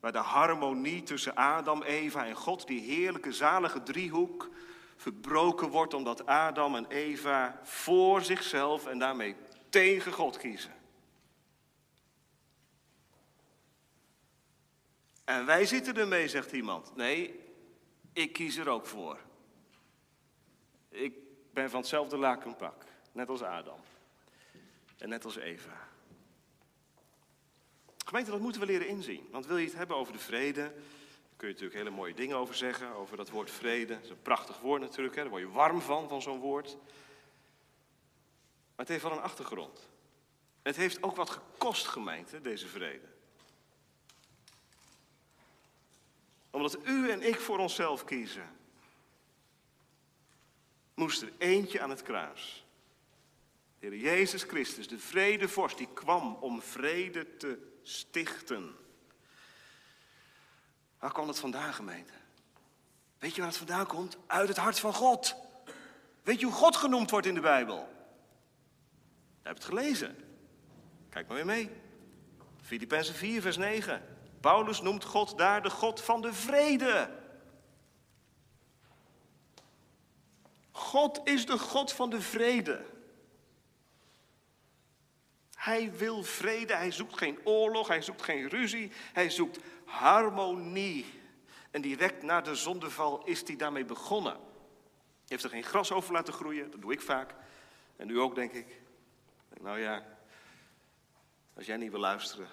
Waar 0.00 0.12
de 0.12 0.18
harmonie 0.18 1.02
tussen 1.02 1.34
Adam, 1.34 1.82
Eva 1.82 2.26
en 2.26 2.36
God, 2.36 2.66
die 2.66 2.80
heerlijke, 2.80 3.32
zalige 3.32 3.82
driehoek, 3.82 4.50
verbroken 5.02 5.68
wordt 5.68 5.94
omdat 5.94 6.26
Adam 6.26 6.74
en 6.74 6.86
Eva 6.86 7.60
voor 7.62 8.22
zichzelf 8.22 8.86
en 8.86 8.98
daarmee 8.98 9.36
tegen 9.68 10.12
God 10.12 10.36
kiezen. 10.36 10.74
En 15.24 15.46
wij 15.46 15.66
zitten 15.66 15.96
ermee, 15.96 16.28
zegt 16.28 16.52
iemand. 16.52 16.96
Nee, 16.96 17.40
ik 18.12 18.32
kies 18.32 18.56
er 18.56 18.68
ook 18.68 18.86
voor. 18.86 19.18
Ik 20.88 21.14
ben 21.52 21.70
van 21.70 21.80
hetzelfde 21.80 22.16
lakenpak, 22.16 22.84
net 23.12 23.28
als 23.28 23.42
Adam. 23.42 23.80
En 24.98 25.08
net 25.08 25.24
als 25.24 25.36
Eva. 25.36 25.88
Gemeente, 28.04 28.30
dat 28.30 28.40
moeten 28.40 28.60
we 28.60 28.66
leren 28.66 28.88
inzien. 28.88 29.28
Want 29.30 29.46
wil 29.46 29.56
je 29.56 29.66
het 29.66 29.76
hebben 29.76 29.96
over 29.96 30.12
de 30.12 30.18
vrede, 30.18 30.72
kun 31.42 31.50
je 31.50 31.56
natuurlijk 31.56 31.84
hele 31.84 31.96
mooie 31.96 32.14
dingen 32.14 32.36
over 32.36 32.54
zeggen, 32.54 32.94
over 32.94 33.16
dat 33.16 33.30
woord 33.30 33.50
vrede. 33.50 33.94
Dat 33.94 34.04
is 34.04 34.10
een 34.10 34.22
prachtig 34.22 34.60
woord 34.60 34.80
natuurlijk, 34.80 35.14
hè? 35.14 35.20
daar 35.22 35.30
word 35.30 35.42
je 35.42 35.50
warm 35.50 35.80
van, 35.80 36.08
van 36.08 36.22
zo'n 36.22 36.40
woord. 36.40 36.76
Maar 38.66 38.76
het 38.76 38.88
heeft 38.88 39.02
wel 39.02 39.12
een 39.12 39.20
achtergrond. 39.20 39.88
Het 40.62 40.76
heeft 40.76 41.02
ook 41.02 41.16
wat 41.16 41.30
gekost, 41.30 41.86
gemeente, 41.86 42.40
deze 42.40 42.66
vrede. 42.66 43.06
Omdat 46.50 46.78
u 46.86 47.10
en 47.10 47.22
ik 47.22 47.40
voor 47.40 47.58
onszelf 47.58 48.04
kiezen, 48.04 48.56
moest 50.94 51.22
er 51.22 51.32
eentje 51.38 51.80
aan 51.80 51.90
het 51.90 52.02
kruis. 52.02 52.66
De 53.78 53.86
Heer 53.86 53.96
Jezus 53.96 54.42
Christus, 54.42 54.88
de 54.88 54.98
vredevorst, 54.98 55.78
die 55.78 55.92
kwam 55.94 56.34
om 56.34 56.62
vrede 56.62 57.36
te 57.36 57.58
stichten. 57.82 58.76
Waar 61.02 61.12
kwam 61.12 61.26
dat 61.26 61.38
vandaan, 61.38 61.74
gemeente? 61.74 62.12
Weet 63.18 63.34
je 63.34 63.40
waar 63.40 63.50
het 63.50 63.58
vandaan 63.58 63.86
komt? 63.86 64.16
Uit 64.26 64.48
het 64.48 64.56
hart 64.56 64.78
van 64.78 64.94
God. 64.94 65.36
Weet 66.22 66.40
je 66.40 66.46
hoe 66.46 66.54
God 66.54 66.76
genoemd 66.76 67.10
wordt 67.10 67.26
in 67.26 67.34
de 67.34 67.40
Bijbel? 67.40 67.88
Je 69.42 69.48
hebt 69.48 69.58
het 69.58 69.66
gelezen. 69.66 70.16
Kijk 71.08 71.26
maar 71.26 71.36
weer 71.36 71.46
mee. 71.46 71.70
Filippenzen 72.60 73.14
4, 73.14 73.40
vers 73.40 73.56
9. 73.56 74.02
Paulus 74.40 74.80
noemt 74.80 75.04
God 75.04 75.38
daar 75.38 75.62
de 75.62 75.70
God 75.70 76.00
van 76.00 76.20
de 76.20 76.32
vrede. 76.32 77.10
God 80.70 81.20
is 81.24 81.46
de 81.46 81.58
God 81.58 81.92
van 81.92 82.10
de 82.10 82.20
vrede. 82.20 82.84
Hij 85.62 85.92
wil 85.92 86.22
vrede, 86.22 86.74
hij 86.74 86.90
zoekt 86.90 87.18
geen 87.18 87.38
oorlog, 87.44 87.88
hij 87.88 88.02
zoekt 88.02 88.22
geen 88.22 88.48
ruzie, 88.48 88.92
hij 89.12 89.30
zoekt 89.30 89.58
harmonie. 89.84 91.20
En 91.70 91.80
direct 91.80 92.22
na 92.22 92.40
de 92.40 92.54
zondeval 92.54 93.24
is 93.24 93.46
hij 93.46 93.56
daarmee 93.56 93.84
begonnen. 93.84 94.32
Hij 94.32 94.40
heeft 95.26 95.44
er 95.44 95.50
geen 95.50 95.64
gras 95.64 95.92
over 95.92 96.12
laten 96.12 96.32
groeien, 96.32 96.70
dat 96.70 96.80
doe 96.80 96.92
ik 96.92 97.00
vaak. 97.00 97.34
En 97.96 98.08
u 98.08 98.20
ook, 98.20 98.34
denk 98.34 98.52
ik. 98.52 98.80
Nou 99.60 99.78
ja, 99.78 100.06
als 101.56 101.66
jij 101.66 101.76
niet 101.76 101.90
wil 101.90 102.00
luisteren, 102.00 102.48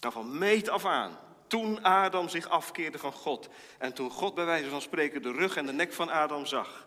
nou, 0.00 0.12
van 0.12 0.38
meet 0.38 0.68
af 0.68 0.84
aan, 0.84 1.18
toen 1.46 1.82
Adam 1.82 2.28
zich 2.28 2.48
afkeerde 2.48 2.98
van 2.98 3.12
God 3.12 3.48
en 3.78 3.94
toen 3.94 4.10
God 4.10 4.34
bij 4.34 4.44
wijze 4.44 4.70
van 4.70 4.82
spreken 4.82 5.22
de 5.22 5.32
rug 5.32 5.56
en 5.56 5.66
de 5.66 5.72
nek 5.72 5.92
van 5.92 6.10
Adam 6.10 6.46
zag, 6.46 6.86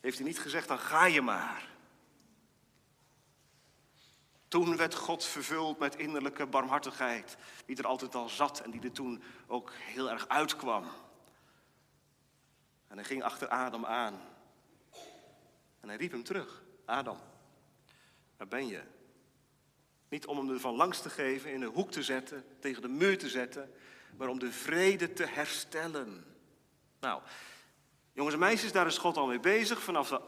heeft 0.00 0.18
hij 0.18 0.26
niet 0.26 0.40
gezegd, 0.40 0.68
dan 0.68 0.78
ga 0.78 1.06
je 1.06 1.20
maar. 1.20 1.72
Toen 4.54 4.76
werd 4.76 4.94
God 4.94 5.24
vervuld 5.24 5.78
met 5.78 5.96
innerlijke 5.96 6.46
barmhartigheid, 6.46 7.36
die 7.66 7.76
er 7.76 7.86
altijd 7.86 8.14
al 8.14 8.28
zat 8.28 8.60
en 8.60 8.70
die 8.70 8.80
er 8.82 8.92
toen 8.92 9.22
ook 9.46 9.72
heel 9.74 10.10
erg 10.10 10.28
uitkwam. 10.28 10.84
En 12.88 12.96
hij 12.96 13.04
ging 13.04 13.22
achter 13.22 13.48
Adam 13.48 13.84
aan. 13.84 14.20
En 15.80 15.88
hij 15.88 15.96
riep 15.96 16.12
hem 16.12 16.24
terug: 16.24 16.62
Adam, 16.84 17.18
waar 18.36 18.48
ben 18.48 18.66
je? 18.66 18.82
Niet 20.08 20.26
om 20.26 20.36
hem 20.36 20.50
ervan 20.50 20.74
langs 20.74 21.00
te 21.00 21.10
geven, 21.10 21.52
in 21.52 21.62
een 21.62 21.72
hoek 21.72 21.90
te 21.90 22.02
zetten, 22.02 22.44
tegen 22.60 22.82
de 22.82 22.88
muur 22.88 23.18
te 23.18 23.28
zetten, 23.28 23.72
maar 24.16 24.28
om 24.28 24.38
de 24.38 24.52
vrede 24.52 25.12
te 25.12 25.26
herstellen. 25.26 26.24
Nou, 27.00 27.22
jongens 28.12 28.34
en 28.34 28.40
meisjes, 28.40 28.72
daar 28.72 28.86
is 28.86 28.98
God 28.98 29.16
al 29.16 29.26
mee 29.26 29.40
bezig 29.40 29.82
vanaf 29.82 30.08
de 30.08 30.20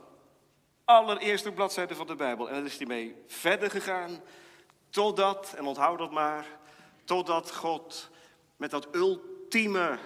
allereerste 0.86 1.52
bladzijde 1.52 1.94
van 1.94 2.06
de 2.06 2.14
Bijbel. 2.14 2.48
En 2.48 2.54
daar 2.54 2.64
is 2.64 2.76
hij 2.76 2.86
mee 2.86 3.14
verder 3.26 3.70
gegaan, 3.70 4.20
totdat, 4.90 5.52
en 5.56 5.64
onthoud 5.64 5.98
dat 5.98 6.12
maar, 6.12 6.46
totdat 7.04 7.54
God 7.54 8.10
met 8.56 8.70
dat 8.70 8.94
ultieme 8.94 9.98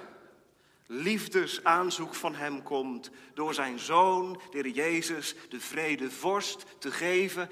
liefdesaanzoek 0.86 2.14
van 2.14 2.34
hem 2.34 2.62
komt 2.62 3.10
door 3.34 3.54
zijn 3.54 3.78
zoon, 3.78 4.32
de 4.32 4.40
Heer 4.50 4.68
Jezus, 4.68 5.34
de 5.48 5.60
vrede 5.60 6.10
vorst 6.10 6.64
te 6.78 6.90
geven, 6.90 7.50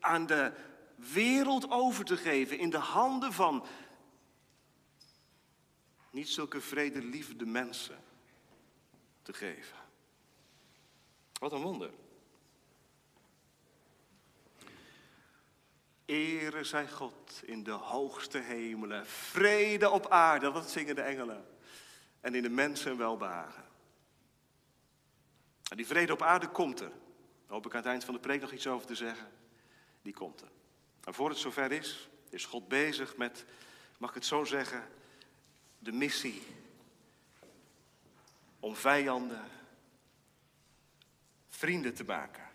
aan 0.00 0.26
de 0.26 0.52
wereld 0.94 1.70
over 1.70 2.04
te 2.04 2.16
geven, 2.16 2.58
in 2.58 2.70
de 2.70 2.78
handen 2.78 3.32
van 3.32 3.66
niet 6.10 6.28
zulke 6.28 6.60
vrede 6.60 7.02
liefde 7.02 7.46
mensen 7.46 7.98
te 9.22 9.32
geven. 9.32 9.76
Wat 11.38 11.52
een 11.52 11.62
wonder. 11.62 11.90
Ere 16.10 16.64
zij 16.64 16.88
God 16.88 17.40
in 17.44 17.62
de 17.62 17.70
hoogste 17.70 18.38
hemelen, 18.38 19.06
vrede 19.06 19.90
op 19.90 20.08
aarde, 20.08 20.52
dat 20.52 20.70
zingen 20.70 20.94
de 20.94 21.02
engelen 21.02 21.46
en 22.20 22.34
in 22.34 22.42
de 22.42 22.48
mensen 22.48 22.96
welbehagen. 22.96 23.64
En 25.70 25.76
die 25.76 25.86
vrede 25.86 26.12
op 26.12 26.22
aarde 26.22 26.48
komt 26.48 26.80
er. 26.80 26.88
Daar 26.88 26.98
hoop 27.46 27.66
ik 27.66 27.72
aan 27.72 27.80
het 27.80 27.88
eind 27.90 28.04
van 28.04 28.14
de 28.14 28.20
preek 28.20 28.40
nog 28.40 28.52
iets 28.52 28.66
over 28.66 28.86
te 28.86 28.94
zeggen. 28.94 29.30
Die 30.02 30.12
komt 30.12 30.40
er. 30.40 30.50
En 31.04 31.14
voor 31.14 31.28
het 31.28 31.38
zover 31.38 31.72
is, 31.72 32.08
is 32.30 32.44
God 32.44 32.68
bezig 32.68 33.16
met, 33.16 33.44
mag 33.98 34.08
ik 34.08 34.14
het 34.14 34.26
zo 34.26 34.44
zeggen, 34.44 34.88
de 35.78 35.92
missie 35.92 36.42
om 38.60 38.76
vijanden 38.76 39.44
vrienden 41.48 41.94
te 41.94 42.04
maken. 42.04 42.49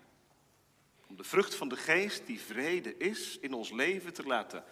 Om 1.06 1.16
de 1.16 1.24
vrucht 1.24 1.54
van 1.54 1.68
de 1.68 1.76
geest, 1.76 2.26
die 2.26 2.40
vrede 2.40 2.96
is, 2.96 3.38
in 3.38 3.52
ons 3.52 3.70
leven 3.70 4.12
te 4.12 4.22
laten 4.22 4.64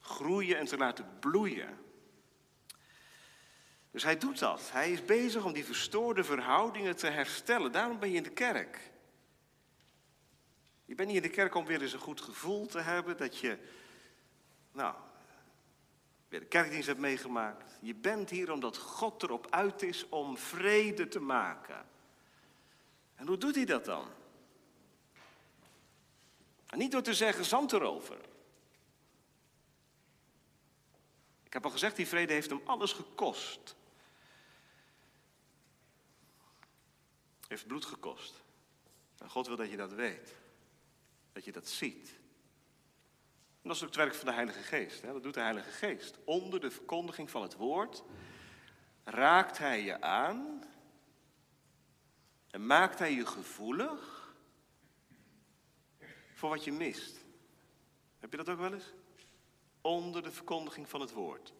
groeien 0.00 0.58
en 0.58 0.66
te 0.66 0.76
laten 0.76 1.18
bloeien. 1.20 1.78
Dus 3.90 4.02
hij 4.02 4.18
doet 4.18 4.38
dat. 4.38 4.70
Hij 4.72 4.92
is 4.92 5.04
bezig 5.04 5.44
om 5.44 5.52
die 5.52 5.64
verstoorde 5.64 6.24
verhoudingen 6.24 6.96
te 6.96 7.06
herstellen. 7.06 7.72
Daarom 7.72 7.98
ben 7.98 8.10
je 8.10 8.16
in 8.16 8.22
de 8.22 8.30
kerk. 8.30 8.90
Je 10.84 10.94
bent 10.94 11.08
niet 11.08 11.16
in 11.16 11.22
de 11.22 11.34
kerk 11.34 11.54
om 11.54 11.66
weer 11.66 11.82
eens 11.82 11.92
een 11.92 11.98
goed 11.98 12.20
gevoel 12.20 12.66
te 12.66 12.80
hebben 12.80 13.16
dat 13.16 13.38
je, 13.38 13.58
nou, 14.72 14.94
weer 16.28 16.40
de 16.40 16.46
kerkdienst 16.46 16.86
hebt 16.86 17.00
meegemaakt. 17.00 17.78
Je 17.80 17.94
bent 17.94 18.30
hier 18.30 18.52
omdat 18.52 18.76
God 18.76 19.22
erop 19.22 19.46
uit 19.50 19.82
is 19.82 20.08
om 20.08 20.38
vrede 20.38 21.08
te 21.08 21.20
maken. 21.20 21.86
En 23.14 23.26
hoe 23.26 23.38
doet 23.38 23.54
hij 23.54 23.64
dat 23.64 23.84
dan? 23.84 24.06
En 26.72 26.78
niet 26.78 26.92
door 26.92 27.02
te 27.02 27.14
zeggen 27.14 27.44
zand 27.44 27.72
erover. 27.72 28.18
Ik 31.42 31.52
heb 31.52 31.64
al 31.64 31.70
gezegd, 31.70 31.96
die 31.96 32.08
vrede 32.08 32.32
heeft 32.32 32.50
hem 32.50 32.60
alles 32.64 32.92
gekost. 32.92 33.76
heeft 37.52 37.66
bloed 37.66 37.84
gekost. 37.84 38.42
En 39.18 39.30
God 39.30 39.46
wil 39.46 39.56
dat 39.56 39.70
je 39.70 39.76
dat 39.76 39.92
weet. 39.92 40.34
Dat 41.32 41.44
je 41.44 41.52
dat 41.52 41.68
ziet. 41.68 42.10
Dat 43.62 43.76
is 43.76 43.82
ook 43.82 43.88
het 43.88 43.96
werk 43.96 44.14
van 44.14 44.26
de 44.26 44.32
Heilige 44.32 44.62
Geest. 44.62 45.02
Hè? 45.02 45.12
Dat 45.12 45.22
doet 45.22 45.34
de 45.34 45.40
Heilige 45.40 45.70
Geest. 45.70 46.18
Onder 46.24 46.60
de 46.60 46.70
verkondiging 46.70 47.30
van 47.30 47.42
het 47.42 47.54
woord 47.54 48.02
raakt 49.04 49.58
hij 49.58 49.82
je 49.82 50.00
aan 50.00 50.64
en 52.50 52.66
maakt 52.66 52.98
hij 52.98 53.12
je 53.12 53.26
gevoelig 53.26 54.11
voor 56.42 56.50
wat 56.50 56.64
je 56.64 56.72
mist. 56.72 57.24
Heb 58.18 58.30
je 58.30 58.36
dat 58.36 58.48
ook 58.48 58.58
wel 58.58 58.72
eens? 58.72 58.92
Onder 59.80 60.22
de 60.22 60.30
verkondiging 60.30 60.88
van 60.88 61.00
het 61.00 61.12
woord. 61.12 61.52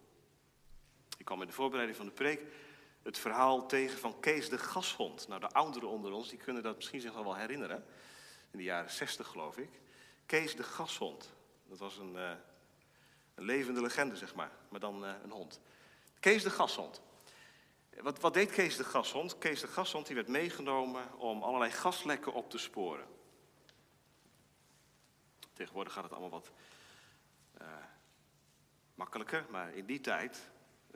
Ik 1.18 1.24
kwam 1.24 1.40
in 1.40 1.46
de 1.46 1.52
voorbereiding 1.52 1.96
van 1.96 2.06
de 2.06 2.12
preek 2.12 2.44
het 3.02 3.18
verhaal 3.18 3.66
tegen 3.66 3.98
van 3.98 4.20
Kees 4.20 4.48
de 4.48 4.58
Gashond. 4.58 5.28
Nou, 5.28 5.40
de 5.40 5.50
ouderen 5.52 5.88
onder 5.88 6.12
ons, 6.12 6.28
die 6.28 6.38
kunnen 6.38 6.62
dat 6.62 6.76
misschien 6.76 7.00
zich 7.00 7.12
wel 7.12 7.36
herinneren. 7.36 7.84
In 8.50 8.58
de 8.58 8.64
jaren 8.64 8.90
zestig, 8.90 9.26
geloof 9.26 9.56
ik. 9.56 9.80
Kees 10.26 10.56
de 10.56 10.62
Gashond. 10.62 11.32
Dat 11.68 11.78
was 11.78 11.98
een, 11.98 12.14
uh, 12.14 12.30
een 13.34 13.44
levende 13.44 13.80
legende, 13.80 14.16
zeg 14.16 14.34
maar. 14.34 14.50
Maar 14.68 14.80
dan 14.80 15.04
uh, 15.04 15.12
een 15.22 15.30
hond. 15.30 15.60
Kees 16.20 16.42
de 16.42 16.50
Gashond. 16.50 17.02
Wat, 18.00 18.20
wat, 18.20 18.34
deed 18.34 18.50
Kees 18.50 18.76
de 18.76 18.84
Gashond? 18.84 19.38
Kees 19.38 19.60
de 19.60 19.68
Gashond 19.68 20.06
die 20.06 20.16
werd 20.16 20.28
meegenomen 20.28 21.18
om 21.18 21.42
allerlei 21.42 21.70
gaslekken 21.70 22.32
op 22.32 22.50
te 22.50 22.58
sporen. 22.58 23.20
Tegenwoordig 25.52 25.92
gaat 25.92 26.02
het 26.02 26.12
allemaal 26.12 26.30
wat 26.30 26.50
uh, 27.60 27.68
makkelijker, 28.94 29.46
maar 29.50 29.74
in 29.74 29.86
die 29.86 30.00
tijd, 30.00 30.50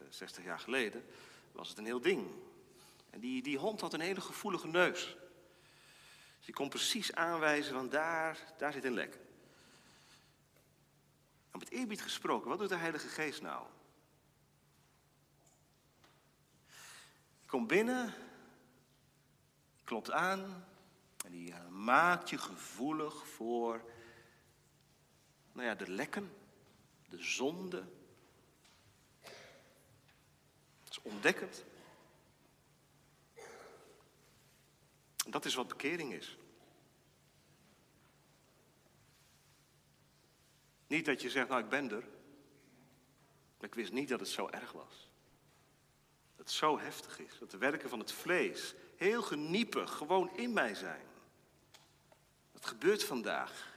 60 0.08 0.44
jaar 0.44 0.58
geleden, 0.58 1.04
was 1.52 1.68
het 1.68 1.78
een 1.78 1.84
heel 1.84 2.00
ding. 2.00 2.30
En 3.10 3.20
die, 3.20 3.42
die 3.42 3.58
hond 3.58 3.80
had 3.80 3.92
een 3.92 4.00
hele 4.00 4.20
gevoelige 4.20 4.66
neus. 4.66 5.16
Dus 6.36 6.46
je 6.46 6.52
kon 6.52 6.68
precies 6.68 7.14
aanwijzen 7.14 7.74
van 7.74 7.88
daar, 7.88 8.54
daar 8.58 8.72
zit 8.72 8.84
een 8.84 8.94
lek. 8.94 9.18
En 11.50 11.58
met 11.58 11.70
eerbied 11.70 12.02
gesproken, 12.02 12.48
wat 12.48 12.58
doet 12.58 12.68
de 12.68 12.76
Heilige 12.76 13.08
Geest 13.08 13.42
nou? 13.42 13.66
Je 17.40 17.52
komt 17.52 17.66
binnen, 17.66 18.14
klopt 19.84 20.10
aan 20.10 20.66
en 21.24 21.30
die 21.30 21.52
eh, 21.52 21.68
maakt 21.68 22.30
je 22.30 22.38
gevoelig 22.38 23.26
voor 23.26 23.90
nou 25.56 25.68
ja, 25.68 25.74
de 25.74 25.90
lekken, 25.90 26.32
de 27.08 27.22
zonde, 27.22 27.84
ontdekkend. 31.02 31.64
Dat 35.28 35.44
is 35.44 35.54
wat 35.54 35.68
bekering 35.68 36.12
is. 36.12 36.38
Niet 40.86 41.04
dat 41.04 41.22
je 41.22 41.30
zegt, 41.30 41.48
nou 41.48 41.62
ik 41.62 41.68
ben 41.68 41.90
er. 41.90 42.08
Maar 43.58 43.68
ik 43.68 43.74
wist 43.74 43.92
niet 43.92 44.08
dat 44.08 44.20
het 44.20 44.28
zo 44.28 44.48
erg 44.48 44.72
was. 44.72 45.10
Dat 46.36 46.46
het 46.46 46.50
zo 46.50 46.78
heftig 46.78 47.18
is. 47.18 47.38
Dat 47.38 47.50
de 47.50 47.58
werken 47.58 47.88
van 47.88 47.98
het 47.98 48.12
vlees 48.12 48.74
heel 48.96 49.22
geniepig 49.22 49.92
gewoon 49.92 50.36
in 50.36 50.52
mij 50.52 50.74
zijn. 50.74 51.06
Dat 52.52 52.66
gebeurt 52.66 53.04
vandaag. 53.04 53.75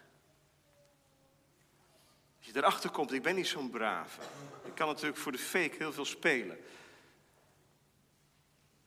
Je 2.51 2.57
erachter 2.57 2.89
komt, 2.89 3.11
ik 3.11 3.21
ben 3.21 3.35
niet 3.35 3.47
zo'n 3.47 3.69
brave. 3.69 4.21
Ik 4.63 4.75
kan 4.75 4.87
natuurlijk 4.87 5.17
voor 5.17 5.31
de 5.31 5.37
fake 5.37 5.75
heel 5.77 5.93
veel 5.93 6.05
spelen. 6.05 6.57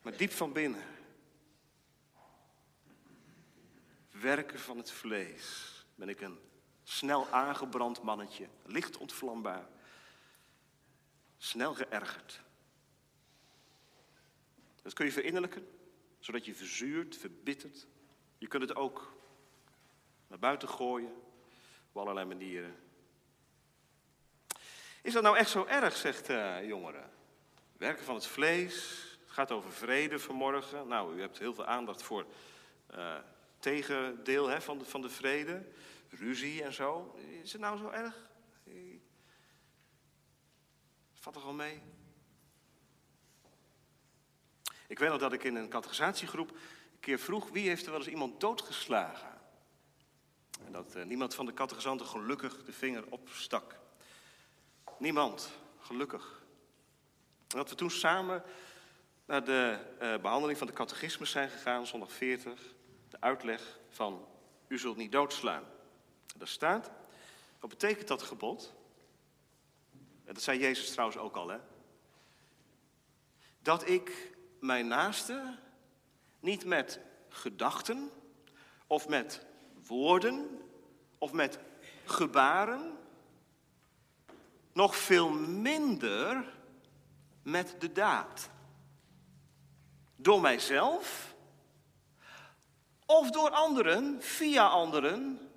Maar 0.01 0.17
diep 0.17 0.31
van 0.31 0.53
binnen. 0.53 0.83
Werken 4.11 4.59
van 4.59 4.77
het 4.77 4.91
vlees. 4.91 5.71
Ben 5.95 6.09
ik 6.09 6.21
een 6.21 6.39
snel 6.83 7.27
aangebrand 7.29 8.01
mannetje. 8.01 8.47
Licht 8.65 8.97
ontvlambaar. 8.97 9.67
Snel 11.37 11.73
geërgerd. 11.73 12.41
Dat 14.81 14.93
kun 14.93 15.05
je 15.05 15.11
verinnerlijken. 15.11 15.67
Zodat 16.19 16.45
je 16.45 16.55
verzuurt, 16.55 17.17
verbittert. 17.17 17.87
Je 18.37 18.47
kunt 18.47 18.63
het 18.63 18.75
ook 18.75 19.17
naar 20.27 20.39
buiten 20.39 20.69
gooien. 20.69 21.13
Op 21.91 21.97
allerlei 21.97 22.25
manieren. 22.25 22.82
Is 25.03 25.13
dat 25.13 25.23
nou 25.23 25.37
echt 25.37 25.49
zo 25.49 25.65
erg, 25.65 25.95
zegt 25.95 26.29
uh, 26.29 26.67
jongeren? 26.67 27.09
Werken 27.77 28.05
van 28.05 28.15
het 28.15 28.25
vlees, 28.25 28.73
het 29.21 29.31
gaat 29.31 29.51
over 29.51 29.71
vrede 29.71 30.19
vanmorgen. 30.19 30.87
Nou, 30.87 31.15
u 31.15 31.21
hebt 31.21 31.39
heel 31.39 31.53
veel 31.53 31.65
aandacht 31.65 32.03
voor 32.03 32.25
uh, 32.95 33.15
tegendeel 33.59 34.47
hè, 34.47 34.61
van, 34.61 34.77
de, 34.77 34.85
van 34.85 35.01
de 35.01 35.09
vrede. 35.09 35.65
Ruzie 36.09 36.63
en 36.63 36.73
zo. 36.73 37.15
Is 37.41 37.51
het 37.51 37.61
nou 37.61 37.77
zo 37.77 37.89
erg? 37.89 38.15
Vat 41.13 41.33
toch 41.33 41.43
wel 41.43 41.53
mee? 41.53 41.81
Ik 44.87 44.99
weet 44.99 45.09
nog 45.09 45.19
dat 45.19 45.33
ik 45.33 45.43
in 45.43 45.55
een 45.55 45.69
categorisatiegroep 45.69 46.49
een 46.49 46.99
keer 46.99 47.19
vroeg... 47.19 47.49
wie 47.49 47.67
heeft 47.67 47.85
er 47.85 47.91
wel 47.91 47.99
eens 47.99 48.09
iemand 48.09 48.39
doodgeslagen? 48.39 49.41
En 50.65 50.71
dat 50.71 50.95
uh, 50.95 51.03
niemand 51.03 51.35
van 51.35 51.45
de 51.45 51.53
catechizanten 51.53 52.05
gelukkig 52.05 52.63
de 52.63 52.73
vinger 52.73 53.05
opstak. 53.09 53.81
Niemand, 54.99 55.51
gelukkig. 55.79 56.43
En 57.47 57.57
dat 57.57 57.69
we 57.69 57.75
toen 57.75 57.91
samen 57.91 58.43
naar 59.25 59.43
de 59.43 59.77
uh, 60.01 60.17
behandeling 60.17 60.57
van 60.57 60.67
de 60.67 60.73
catechismus 60.73 61.31
zijn 61.31 61.49
gegaan, 61.49 61.87
zondag 61.87 62.11
40, 62.11 62.61
de 63.09 63.17
uitleg 63.19 63.79
van 63.89 64.25
u 64.67 64.77
zult 64.77 64.97
niet 64.97 65.11
doodslaan. 65.11 65.63
En 66.33 66.39
daar 66.39 66.47
staat, 66.47 66.91
wat 67.59 67.69
betekent 67.69 68.07
dat 68.07 68.21
gebod? 68.21 68.73
En 70.25 70.33
dat 70.33 70.43
zei 70.43 70.59
Jezus 70.59 70.91
trouwens 70.91 71.19
ook 71.19 71.35
al, 71.35 71.49
hè? 71.49 71.57
Dat 73.59 73.87
ik 73.87 74.35
mijn 74.59 74.87
naaste 74.87 75.57
niet 76.39 76.65
met 76.65 76.99
gedachten 77.29 78.11
of 78.87 79.07
met 79.07 79.45
woorden 79.87 80.61
of 81.17 81.31
met 81.31 81.59
gebaren, 82.05 82.97
nog 84.73 84.95
veel 84.95 85.29
minder 85.39 86.53
met 87.41 87.75
de 87.79 87.91
daad. 87.91 88.49
Door 90.15 90.41
mijzelf 90.41 91.35
of 93.05 93.31
door 93.31 93.49
anderen, 93.49 94.21
via 94.21 94.67
anderen, 94.67 95.49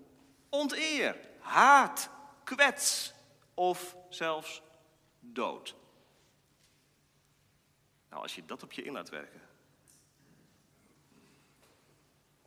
onteer, 0.49 1.17
haat, 1.39 2.11
kwets 2.45 3.13
of 3.55 3.97
zelfs 4.09 4.63
dood. 5.21 5.75
Nou, 8.09 8.23
als 8.23 8.35
je 8.35 8.45
dat 8.45 8.63
op 8.63 8.73
je 8.73 8.83
in 8.83 8.93
laat 8.93 9.09
werken, 9.09 9.41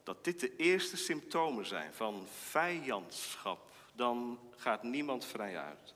dat 0.03 0.23
dit 0.23 0.39
de 0.39 0.55
eerste 0.55 0.97
symptomen 0.97 1.65
zijn 1.65 1.93
van 1.93 2.27
vijandschap, 2.27 3.71
dan 3.93 4.39
gaat 4.55 4.83
niemand 4.83 5.25
vrij 5.25 5.57
uit. 5.57 5.93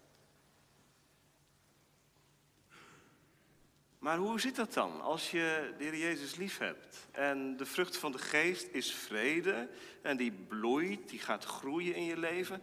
Maar 4.04 4.18
hoe 4.18 4.40
zit 4.40 4.56
dat 4.56 4.74
dan 4.74 5.02
als 5.02 5.32
je 5.32 5.74
de 5.78 5.84
Heer 5.84 5.98
Jezus 5.98 6.36
lief 6.36 6.58
hebt? 6.58 7.08
En 7.12 7.58
de 7.58 7.66
vrucht 7.66 7.98
van 7.98 8.12
de 8.12 8.18
geest 8.18 8.68
is 8.72 8.94
vrede 8.94 9.70
en 10.02 10.18
die 10.18 10.32
bloeit, 10.32 11.10
die 11.10 11.20
gaat 11.20 11.46
groeien 11.46 11.96
in 11.96 12.04
je 12.04 12.18
leven. 12.18 12.62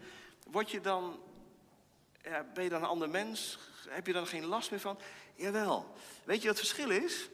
Word 0.51 0.71
je 0.71 0.81
dan, 0.81 1.21
ja, 2.23 2.47
ben 2.55 2.65
je 2.65 2.71
dan 2.71 2.83
een 2.83 2.89
ander 2.89 3.11
mens? 3.11 3.59
Heb 3.89 4.07
je 4.07 4.13
dan 4.13 4.27
geen 4.27 4.45
last 4.45 4.71
meer 4.71 4.81
van? 4.81 4.99
Jawel. 5.35 5.95
Weet 6.25 6.43
je 6.43 6.49
wat 6.49 6.59
het 6.59 6.67
verschil 6.67 6.91
is? 6.91 7.29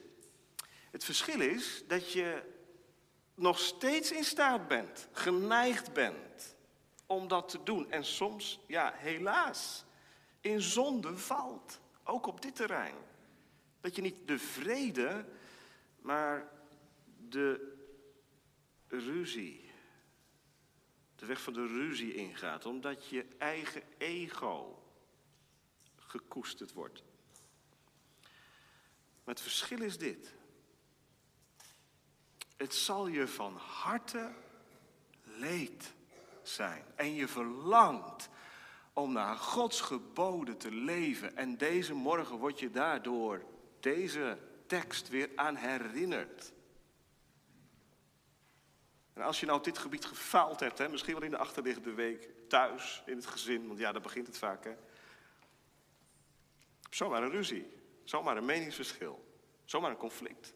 Het 0.90 1.04
verschil 1.04 1.40
is 1.40 1.82
dat 1.86 2.12
je 2.12 2.42
nog 3.34 3.58
steeds 3.58 4.12
in 4.12 4.24
staat 4.24 4.68
bent, 4.68 5.08
geneigd 5.12 5.92
bent 5.92 6.56
om 7.06 7.28
dat 7.28 7.48
te 7.48 7.62
doen. 7.62 7.90
En 7.90 8.04
soms, 8.04 8.60
ja, 8.66 8.92
helaas, 8.96 9.84
in 10.40 10.60
zonde 10.60 11.16
valt. 11.16 11.80
Ook 12.04 12.26
op 12.26 12.42
dit 12.42 12.56
terrein. 12.56 13.14
Dat 13.86 13.96
je 13.96 14.02
niet 14.02 14.28
de 14.28 14.38
vrede, 14.38 15.24
maar 16.00 16.48
de 17.28 17.76
ruzie, 18.88 19.70
de 21.16 21.26
weg 21.26 21.40
van 21.40 21.52
de 21.52 21.66
ruzie 21.66 22.14
ingaat, 22.14 22.66
omdat 22.66 23.06
je 23.06 23.26
eigen 23.38 23.82
ego 23.98 24.82
gekoesterd 25.96 26.72
wordt. 26.72 27.02
Maar 29.24 29.34
het 29.34 29.40
verschil 29.40 29.82
is 29.82 29.98
dit. 29.98 30.34
Het 32.56 32.74
zal 32.74 33.06
je 33.06 33.28
van 33.28 33.56
harte 33.56 34.32
leed 35.22 35.94
zijn. 36.42 36.84
En 36.94 37.14
je 37.14 37.28
verlangt 37.28 38.28
om 38.92 39.12
naar 39.12 39.36
Gods 39.36 39.80
geboden 39.80 40.58
te 40.58 40.70
leven. 40.70 41.36
En 41.36 41.56
deze 41.56 41.94
morgen 41.94 42.36
word 42.36 42.58
je 42.58 42.70
daardoor 42.70 43.54
deze 43.94 44.38
tekst 44.66 45.08
weer 45.08 45.30
aan 45.34 45.56
herinnerd. 45.56 46.52
En 49.12 49.22
als 49.22 49.40
je 49.40 49.46
nou 49.46 49.58
op 49.58 49.64
dit 49.64 49.78
gebied 49.78 50.04
gefaald 50.04 50.60
hebt, 50.60 50.78
hè, 50.78 50.88
misschien 50.88 51.14
wel 51.14 51.22
in 51.22 51.30
de 51.30 51.36
achterliggende 51.36 51.92
week, 51.92 52.28
thuis, 52.48 53.02
in 53.06 53.16
het 53.16 53.26
gezin, 53.26 53.66
want 53.66 53.78
ja, 53.78 53.92
daar 53.92 54.02
begint 54.02 54.26
het 54.26 54.38
vaak. 54.38 54.64
Hè. 54.64 54.74
Zomaar 56.90 57.22
een 57.22 57.30
ruzie, 57.30 57.72
zomaar 58.04 58.36
een 58.36 58.44
meningsverschil, 58.44 59.40
zomaar 59.64 59.90
een 59.90 59.96
conflict. 59.96 60.54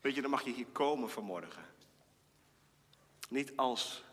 Weet 0.00 0.14
je, 0.14 0.22
dan 0.22 0.30
mag 0.30 0.44
je 0.44 0.52
hier 0.52 0.66
komen 0.66 1.10
vanmorgen. 1.10 1.64
Niet 3.28 3.56
als 3.56 4.04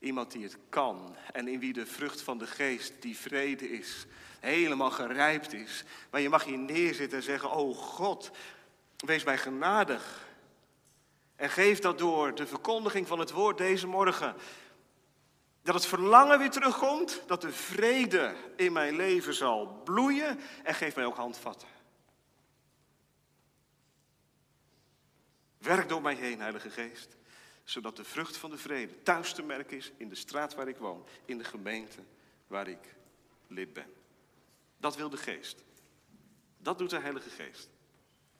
iemand 0.00 0.32
die 0.32 0.42
het 0.42 0.56
kan 0.68 1.16
en 1.32 1.48
in 1.48 1.60
wie 1.60 1.72
de 1.72 1.86
vrucht 1.86 2.22
van 2.22 2.38
de 2.38 2.46
geest, 2.46 2.92
die 3.00 3.16
vrede 3.16 3.70
is, 3.70 4.06
helemaal 4.40 4.90
gerijpt 4.90 5.52
is. 5.52 5.84
Maar 6.10 6.20
je 6.20 6.28
mag 6.28 6.44
hier 6.44 6.58
neerzitten 6.58 7.18
en 7.18 7.24
zeggen, 7.24 7.50
oh 7.50 7.76
God, 7.76 8.30
wees 8.96 9.24
mij 9.24 9.38
genadig. 9.38 10.28
En 11.36 11.50
geef 11.50 11.78
dat 11.78 11.98
door 11.98 12.34
de 12.34 12.46
verkondiging 12.46 13.06
van 13.06 13.18
het 13.18 13.30
woord 13.30 13.58
deze 13.58 13.86
morgen. 13.86 14.34
Dat 15.62 15.74
het 15.74 15.86
verlangen 15.86 16.38
weer 16.38 16.50
terugkomt, 16.50 17.22
dat 17.26 17.40
de 17.40 17.52
vrede 17.52 18.34
in 18.56 18.72
mijn 18.72 18.96
leven 18.96 19.34
zal 19.34 19.80
bloeien 19.84 20.40
en 20.62 20.74
geef 20.74 20.96
mij 20.96 21.04
ook 21.04 21.16
handvatten. 21.16 21.68
Werk 25.58 25.88
door 25.88 26.02
mij 26.02 26.14
heen, 26.14 26.40
Heilige 26.40 26.70
Geest, 26.70 27.16
zodat 27.70 27.96
de 27.96 28.04
vrucht 28.04 28.36
van 28.36 28.50
de 28.50 28.58
vrede 28.58 29.02
thuis 29.02 29.32
te 29.32 29.42
merken 29.42 29.76
is 29.76 29.92
in 29.96 30.08
de 30.08 30.14
straat 30.14 30.54
waar 30.54 30.68
ik 30.68 30.76
woon, 30.76 31.06
in 31.24 31.38
de 31.38 31.44
gemeente 31.44 31.98
waar 32.46 32.68
ik 32.68 32.94
lid 33.46 33.72
ben. 33.72 33.92
Dat 34.76 34.96
wil 34.96 35.10
de 35.10 35.16
Geest. 35.16 35.62
Dat 36.58 36.78
doet 36.78 36.90
de 36.90 36.98
Heilige 36.98 37.30
Geest. 37.30 37.68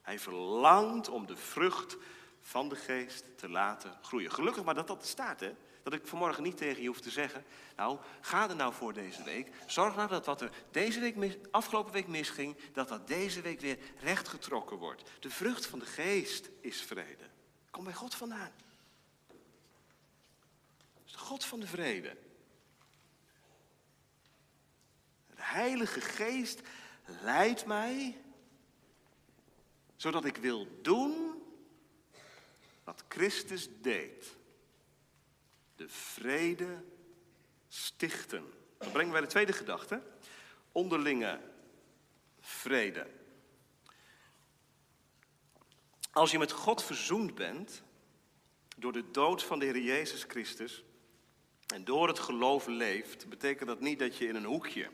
Hij 0.02 0.18
verlangt 0.18 1.08
om 1.08 1.26
de 1.26 1.36
vrucht 1.36 1.96
van 2.40 2.68
de 2.68 2.76
Geest 2.76 3.24
te 3.36 3.48
laten 3.48 3.98
groeien. 4.02 4.32
Gelukkig 4.32 4.64
maar 4.64 4.74
dat 4.74 4.86
dat 4.86 5.06
staat, 5.06 5.40
hè? 5.40 5.54
Dat 5.82 5.92
ik 5.92 6.06
vanmorgen 6.06 6.42
niet 6.42 6.56
tegen 6.56 6.82
je 6.82 6.88
hoef 6.88 7.00
te 7.00 7.10
zeggen. 7.10 7.44
Nou, 7.76 7.98
ga 8.20 8.48
er 8.48 8.56
nou 8.56 8.72
voor 8.72 8.92
deze 8.92 9.22
week. 9.22 9.50
Zorg 9.66 9.96
nou 9.96 10.08
dat 10.08 10.26
wat 10.26 10.40
er 10.40 10.50
deze 10.70 11.00
week 11.00 11.38
afgelopen 11.50 11.92
week 11.92 12.06
misging, 12.06 12.56
dat 12.72 12.88
dat 12.88 13.06
deze 13.06 13.40
week 13.40 13.60
weer 13.60 13.78
rechtgetrokken 14.00 14.76
wordt. 14.76 15.10
De 15.20 15.30
vrucht 15.30 15.66
van 15.66 15.78
de 15.78 15.86
geest 15.86 16.50
is 16.60 16.82
vrede. 16.82 17.24
Kom 17.70 17.84
bij 17.84 17.94
God 17.94 18.14
vandaan. 18.14 18.52
God 21.30 21.44
van 21.44 21.60
de 21.60 21.66
vrede. 21.66 22.16
De 25.26 25.42
Heilige 25.42 26.00
Geest 26.00 26.60
leidt 27.22 27.66
mij, 27.66 28.20
zodat 29.96 30.24
ik 30.24 30.36
wil 30.36 30.80
doen 30.82 31.42
wat 32.84 33.04
Christus 33.08 33.68
deed 33.80 34.36
de 35.76 35.88
vrede 35.88 36.84
stichten. 37.68 38.52
Dan 38.78 38.92
brengen 38.92 39.12
wij 39.12 39.20
de 39.20 39.26
tweede 39.26 39.52
gedachte. 39.52 40.02
Onderlinge 40.72 41.40
vrede. 42.40 43.06
Als 46.10 46.30
je 46.30 46.38
met 46.38 46.52
God 46.52 46.82
verzoend 46.82 47.34
bent 47.34 47.82
door 48.76 48.92
de 48.92 49.10
dood 49.10 49.42
van 49.42 49.58
de 49.58 49.64
Heer 49.64 49.78
Jezus 49.78 50.24
Christus 50.24 50.84
en 51.72 51.84
door 51.84 52.08
het 52.08 52.18
geloof 52.18 52.66
leeft, 52.66 53.28
betekent 53.28 53.68
dat 53.68 53.80
niet 53.80 53.98
dat 53.98 54.16
je 54.16 54.26
in 54.26 54.34
een 54.34 54.44
hoekje, 54.44 54.88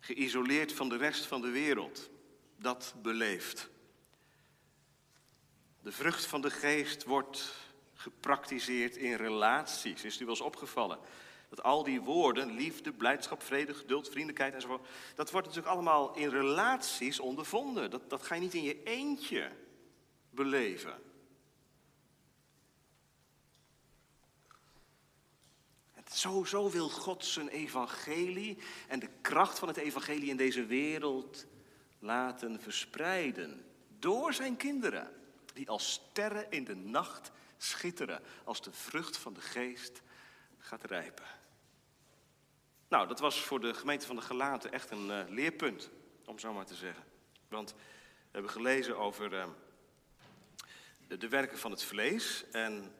geïsoleerd 0.00 0.72
van 0.72 0.88
de 0.88 0.96
rest 0.96 1.26
van 1.26 1.40
de 1.40 1.50
wereld, 1.50 2.10
dat 2.56 2.94
beleeft. 3.02 3.68
De 5.82 5.92
vrucht 5.92 6.26
van 6.26 6.40
de 6.40 6.50
geest 6.50 7.04
wordt 7.04 7.54
gepraktiseerd 7.94 8.96
in 8.96 9.14
relaties. 9.14 10.04
Is 10.04 10.20
u 10.20 10.24
wel 10.24 10.34
eens 10.34 10.40
opgevallen? 10.40 10.98
Dat 11.48 11.62
al 11.62 11.82
die 11.82 12.00
woorden, 12.00 12.52
liefde, 12.52 12.92
blijdschap, 12.92 13.42
vrede, 13.42 13.74
geduld, 13.74 14.08
vriendelijkheid 14.08 14.54
enzovoort, 14.54 14.86
dat 15.14 15.30
wordt 15.30 15.46
natuurlijk 15.46 15.74
allemaal 15.74 16.14
in 16.14 16.28
relaties 16.28 17.20
ondervonden. 17.20 17.90
Dat, 17.90 18.10
dat 18.10 18.22
ga 18.22 18.34
je 18.34 18.40
niet 18.40 18.54
in 18.54 18.62
je 18.62 18.82
eentje 18.82 19.50
beleven. 20.30 21.02
Zo, 26.14 26.44
zo 26.44 26.70
wil 26.70 26.88
God 26.88 27.24
zijn 27.24 27.48
evangelie 27.48 28.58
en 28.88 28.98
de 28.98 29.08
kracht 29.20 29.58
van 29.58 29.68
het 29.68 29.76
evangelie 29.76 30.30
in 30.30 30.36
deze 30.36 30.66
wereld 30.66 31.46
laten 31.98 32.60
verspreiden. 32.60 33.64
Door 33.98 34.34
zijn 34.34 34.56
kinderen, 34.56 35.10
die 35.54 35.68
als 35.68 35.92
sterren 35.92 36.50
in 36.50 36.64
de 36.64 36.74
nacht 36.74 37.30
schitteren 37.56 38.22
als 38.44 38.62
de 38.62 38.72
vrucht 38.72 39.16
van 39.16 39.32
de 39.32 39.40
geest 39.40 40.02
gaat 40.58 40.84
rijpen. 40.84 41.26
Nou, 42.88 43.08
dat 43.08 43.20
was 43.20 43.40
voor 43.40 43.60
de 43.60 43.74
gemeente 43.74 44.06
van 44.06 44.16
de 44.16 44.22
Gelaten 44.22 44.72
echt 44.72 44.90
een 44.90 45.08
uh, 45.08 45.20
leerpunt, 45.28 45.90
om 46.24 46.38
zo 46.38 46.52
maar 46.52 46.66
te 46.66 46.74
zeggen. 46.74 47.04
Want 47.48 47.72
we 47.72 48.30
hebben 48.30 48.50
gelezen 48.50 48.98
over 48.98 49.30
de, 49.30 49.46
de 51.18 51.28
werken 51.28 51.58
van 51.58 51.70
het 51.70 51.82
vlees. 51.82 52.44
En 52.50 52.94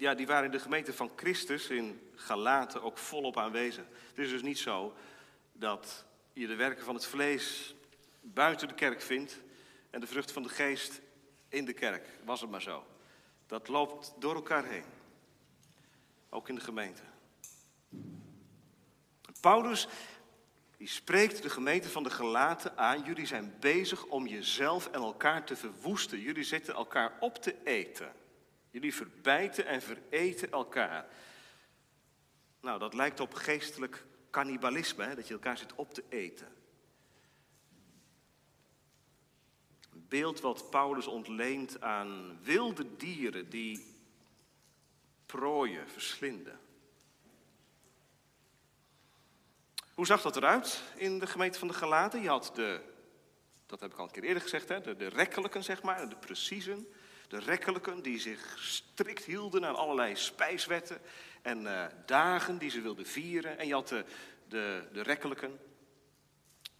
ja, 0.00 0.14
die 0.14 0.26
waren 0.26 0.44
in 0.44 0.50
de 0.50 0.58
gemeente 0.58 0.92
van 0.92 1.10
Christus 1.16 1.68
in 1.68 2.10
Galaten 2.14 2.82
ook 2.82 2.98
volop 2.98 3.36
aanwezig. 3.38 3.84
Het 4.08 4.18
is 4.18 4.30
dus 4.30 4.42
niet 4.42 4.58
zo 4.58 4.94
dat 5.52 6.04
je 6.32 6.46
de 6.46 6.54
werken 6.54 6.84
van 6.84 6.94
het 6.94 7.06
vlees 7.06 7.74
buiten 8.20 8.68
de 8.68 8.74
kerk 8.74 9.00
vindt 9.00 9.40
en 9.90 10.00
de 10.00 10.06
vrucht 10.06 10.32
van 10.32 10.42
de 10.42 10.48
geest 10.48 11.00
in 11.48 11.64
de 11.64 11.72
kerk. 11.72 12.08
Was 12.24 12.40
het 12.40 12.50
maar 12.50 12.62
zo. 12.62 12.86
Dat 13.46 13.68
loopt 13.68 14.14
door 14.18 14.34
elkaar 14.34 14.64
heen. 14.64 14.84
Ook 16.28 16.48
in 16.48 16.54
de 16.54 16.60
gemeente. 16.60 17.02
Paulus 19.40 19.88
die 20.76 20.88
spreekt 20.88 21.42
de 21.42 21.50
gemeente 21.50 21.88
van 21.88 22.02
de 22.02 22.10
Gelaten 22.10 22.78
aan. 22.78 23.02
Jullie 23.02 23.26
zijn 23.26 23.54
bezig 23.58 24.04
om 24.04 24.26
jezelf 24.26 24.86
en 24.86 25.00
elkaar 25.00 25.44
te 25.44 25.56
verwoesten. 25.56 26.20
Jullie 26.20 26.44
zitten 26.44 26.74
elkaar 26.74 27.12
op 27.18 27.36
te 27.36 27.56
eten. 27.64 28.12
Jullie 28.70 28.94
verbijten 28.94 29.66
en 29.66 29.82
vereten 29.82 30.50
elkaar. 30.50 31.08
Nou, 32.60 32.78
dat 32.78 32.94
lijkt 32.94 33.20
op 33.20 33.34
geestelijk 33.34 34.04
cannibalisme, 34.30 35.14
dat 35.14 35.28
je 35.28 35.34
elkaar 35.34 35.58
zit 35.58 35.74
op 35.74 35.94
te 35.94 36.04
eten. 36.08 36.48
Een 39.92 40.06
beeld 40.08 40.40
wat 40.40 40.70
Paulus 40.70 41.06
ontleent 41.06 41.80
aan 41.80 42.38
wilde 42.42 42.96
dieren 42.96 43.50
die 43.50 43.86
prooien, 45.26 45.88
verslinden. 45.88 46.60
Hoe 49.94 50.06
zag 50.06 50.22
dat 50.22 50.36
eruit 50.36 50.82
in 50.96 51.18
de 51.18 51.26
gemeente 51.26 51.58
van 51.58 51.68
de 51.68 51.74
Galaten? 51.74 52.22
Je 52.22 52.28
had 52.28 52.50
de, 52.54 52.80
dat 53.66 53.80
heb 53.80 53.92
ik 53.92 53.98
al 53.98 54.04
een 54.04 54.10
keer 54.10 54.22
eerder 54.22 54.42
gezegd, 54.42 54.68
hè, 54.68 54.80
de, 54.80 54.96
de 54.96 55.06
rekkelijken, 55.06 55.64
zeg 55.64 55.82
maar, 55.82 56.08
de 56.08 56.16
preciezen. 56.16 56.86
De 57.30 57.38
rekkelijken 57.38 58.02
die 58.02 58.18
zich 58.18 58.56
strikt 58.58 59.24
hielden 59.24 59.64
aan 59.64 59.76
allerlei 59.76 60.16
spijswetten 60.16 61.00
en 61.42 61.62
uh, 61.62 61.86
dagen 62.06 62.58
die 62.58 62.70
ze 62.70 62.80
wilden 62.80 63.06
vieren. 63.06 63.58
En 63.58 63.66
je 63.66 63.72
had 63.72 63.88
de, 63.88 64.04
de, 64.48 64.88
de 64.92 65.02
rekkelijken, 65.02 65.58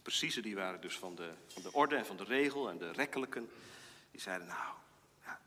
precieze 0.01 0.41
die 0.41 0.55
waren 0.55 0.81
dus 0.81 0.97
van 0.97 1.15
de, 1.15 1.31
van 1.47 1.61
de 1.61 1.73
orde 1.73 1.95
en 1.95 2.05
van 2.05 2.17
de 2.17 2.23
regel. 2.23 2.69
En 2.69 2.77
de 2.77 2.91
rekkelijken, 2.91 3.49
die 4.11 4.21
zeiden 4.21 4.47
nou, 4.47 4.73
ja, 5.23 5.41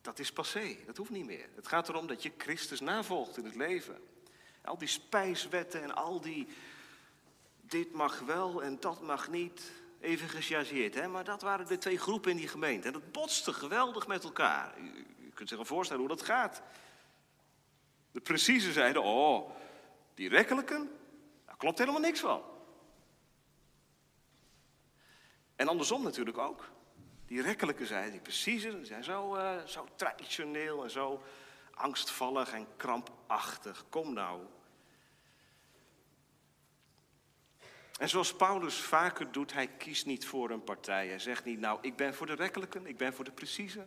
dat 0.00 0.18
is 0.18 0.32
passé, 0.32 0.76
dat 0.86 0.96
hoeft 0.96 1.10
niet 1.10 1.26
meer. 1.26 1.48
Het 1.54 1.68
gaat 1.68 1.88
erom 1.88 2.06
dat 2.06 2.22
je 2.22 2.32
Christus 2.36 2.80
navolgt 2.80 3.36
in 3.36 3.44
het 3.44 3.54
leven. 3.54 3.98
Al 4.64 4.78
die 4.78 4.88
spijswetten 4.88 5.82
en 5.82 5.94
al 5.94 6.20
die, 6.20 6.48
dit 7.60 7.92
mag 7.92 8.20
wel 8.20 8.62
en 8.62 8.80
dat 8.80 9.00
mag 9.00 9.28
niet, 9.28 9.72
even 10.04 10.28
gechargeerd. 10.28 10.94
Hè? 10.94 11.08
Maar 11.08 11.24
dat 11.24 11.42
waren 11.42 11.66
de 11.66 11.78
twee 11.78 11.98
groepen 11.98 12.30
in 12.30 12.36
die 12.36 12.48
gemeente. 12.48 12.86
En 12.86 12.92
dat 12.92 13.12
botste 13.12 13.52
geweldig 13.52 14.06
met 14.06 14.24
elkaar. 14.24 14.78
U 15.18 15.30
kunt 15.34 15.48
zich 15.48 15.66
voorstellen 15.66 16.06
hoe 16.06 16.16
dat 16.16 16.22
gaat. 16.22 16.62
De 18.10 18.20
precieze 18.20 18.72
zeiden, 18.72 19.02
oh, 19.02 19.50
die 20.14 20.28
rekkelijken, 20.28 20.90
daar 21.46 21.56
klopt 21.56 21.78
helemaal 21.78 22.00
niks 22.00 22.20
van. 22.20 22.42
En 25.56 25.68
andersom 25.68 26.02
natuurlijk 26.02 26.38
ook. 26.38 26.70
Die 27.26 27.42
rekkelijke 27.42 27.86
zeiden, 27.86 28.12
die 28.12 28.20
precieze, 28.20 28.78
zijn 28.82 29.04
zo, 29.04 29.36
uh, 29.36 29.64
zo 29.64 29.86
traditioneel 29.96 30.82
en 30.84 30.90
zo 30.90 31.22
angstvallig 31.74 32.52
en 32.52 32.66
krampachtig. 32.76 33.84
Kom 33.88 34.12
nou. 34.12 34.40
En 37.98 38.08
zoals 38.08 38.36
Paulus 38.36 38.76
vaker 38.76 39.32
doet, 39.32 39.52
hij 39.52 39.68
kiest 39.68 40.06
niet 40.06 40.26
voor 40.26 40.50
een 40.50 40.64
partij. 40.64 41.08
Hij 41.08 41.18
zegt 41.18 41.44
niet, 41.44 41.58
nou, 41.58 41.78
ik 41.82 41.96
ben 41.96 42.14
voor 42.14 42.26
de 42.26 42.34
rekkelijken, 42.34 42.86
ik 42.86 42.96
ben 42.96 43.14
voor 43.14 43.24
de 43.24 43.32
precieze. 43.32 43.86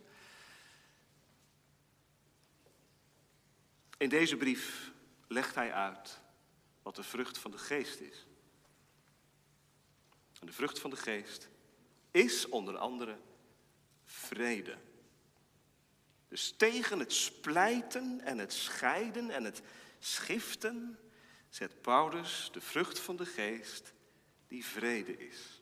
In 3.98 4.10
deze 4.10 4.38
brief 4.38 4.92
legt 5.28 5.56
hij 5.56 5.74
uit 5.74 6.20
wat 6.84 6.96
de 6.96 7.04
vrucht 7.04 7.38
van 7.38 7.52
de 7.52 7.58
geest 7.58 8.00
is. 8.00 8.26
En 10.40 10.46
de 10.46 10.54
vrucht 10.54 10.80
van 10.80 10.90
de 10.90 10.96
geest 10.96 11.50
is 12.12 12.50
onder 12.50 12.78
andere 12.78 13.20
vrede. 14.06 14.78
Dus 16.28 16.54
tegen 16.58 17.00
het 17.00 17.14
splijten 17.14 18.22
en 18.22 18.38
het 18.38 18.54
scheiden 18.54 19.30
en 19.30 19.44
het 19.44 19.62
schiften 20.00 21.00
zet 21.50 21.82
Paulus 21.82 22.50
de 22.54 22.62
vrucht 22.62 23.00
van 23.00 23.16
de 23.16 23.26
geest 23.26 23.94
die 24.48 24.66
vrede 24.66 25.18
is. 25.18 25.62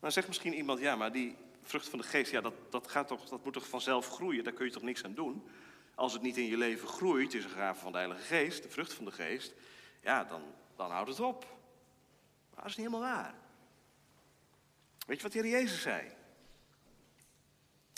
Dan 0.00 0.12
zegt 0.12 0.26
misschien 0.26 0.54
iemand, 0.54 0.80
ja, 0.80 0.96
maar 0.96 1.12
die 1.12 1.36
vrucht 1.62 1.88
van 1.88 1.98
de 1.98 2.04
geest, 2.04 2.30
ja, 2.30 2.40
dat, 2.40 2.54
dat, 2.70 2.88
gaat 2.88 3.08
toch, 3.08 3.28
dat 3.28 3.44
moet 3.44 3.52
toch 3.52 3.68
vanzelf 3.68 4.08
groeien, 4.08 4.44
daar 4.44 4.52
kun 4.52 4.66
je 4.66 4.72
toch 4.72 4.82
niks 4.82 5.04
aan 5.04 5.14
doen? 5.14 5.48
Als 5.94 6.12
het 6.12 6.22
niet 6.22 6.36
in 6.36 6.46
je 6.46 6.56
leven 6.56 6.88
groeit, 6.88 7.34
is 7.34 7.44
een 7.44 7.50
gave 7.50 7.80
van 7.80 7.92
de 7.92 7.98
Heilige 7.98 8.22
Geest, 8.22 8.62
de 8.62 8.68
vrucht 8.68 8.92
van 8.92 9.04
de 9.04 9.12
geest, 9.12 9.54
ja, 10.00 10.24
dan, 10.24 10.42
dan 10.76 10.90
houdt 10.90 11.08
het 11.08 11.20
op. 11.20 11.44
Maar 12.50 12.62
dat 12.62 12.70
is 12.70 12.76
niet 12.76 12.86
helemaal 12.86 13.10
waar. 13.10 13.34
Weet 15.06 15.16
je 15.16 15.22
wat 15.22 15.32
de 15.32 15.38
Heer 15.38 15.50
Jezus 15.50 15.82
zei? 15.82 16.12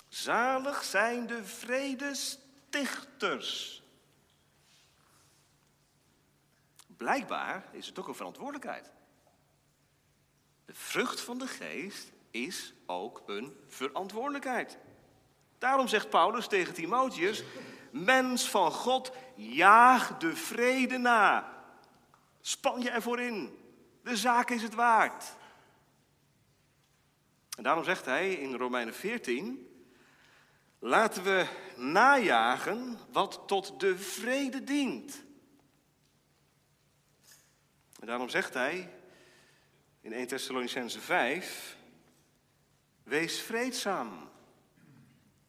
Zalig 0.09 0.85
zijn 0.85 1.27
de 1.27 1.45
vredestichters. 1.45 3.83
Blijkbaar 6.87 7.65
is 7.71 7.87
het 7.87 7.99
ook 7.99 8.09
een 8.09 8.15
verantwoordelijkheid. 8.15 8.91
De 10.69 10.75
vrucht 10.75 11.21
van 11.21 11.39
de 11.39 11.47
geest 11.47 12.13
is 12.31 12.75
ook 12.87 13.23
een 13.27 13.57
verantwoordelijkheid. 13.67 14.79
Daarom 15.59 15.89
zegt 15.89 16.11
Paulus 16.11 16.47
tegen 16.47 16.75
Timotheus: 16.75 17.43
Mens 17.91 18.49
van 18.49 18.73
God, 18.73 19.13
jaag 19.35 20.19
de 20.19 20.37
vrede 20.37 20.99
na. 20.99 21.53
Span 22.41 22.81
je 22.81 22.91
ervoor 22.91 23.21
in. 23.21 23.59
De 24.03 24.17
zaak 24.17 24.51
is 24.51 24.63
het 24.63 24.75
waard. 24.75 25.37
En 27.57 27.63
daarom 27.63 27.85
zegt 27.85 28.05
hij 28.05 28.33
in 28.33 28.55
Romeinen 28.55 28.95
14: 28.95 29.69
Laten 30.79 31.23
we 31.23 31.47
najagen 31.77 32.99
wat 33.13 33.43
tot 33.47 33.81
de 33.81 33.99
vrede 33.99 34.65
dient. 34.65 35.25
En 38.01 38.07
daarom 38.07 38.29
zegt 38.29 38.55
hij 38.55 38.98
in 40.09 40.15
1 40.15 40.27
Thessalonicense 40.27 41.01
5, 41.01 41.77
wees 43.03 43.41
vreedzaam 43.41 44.31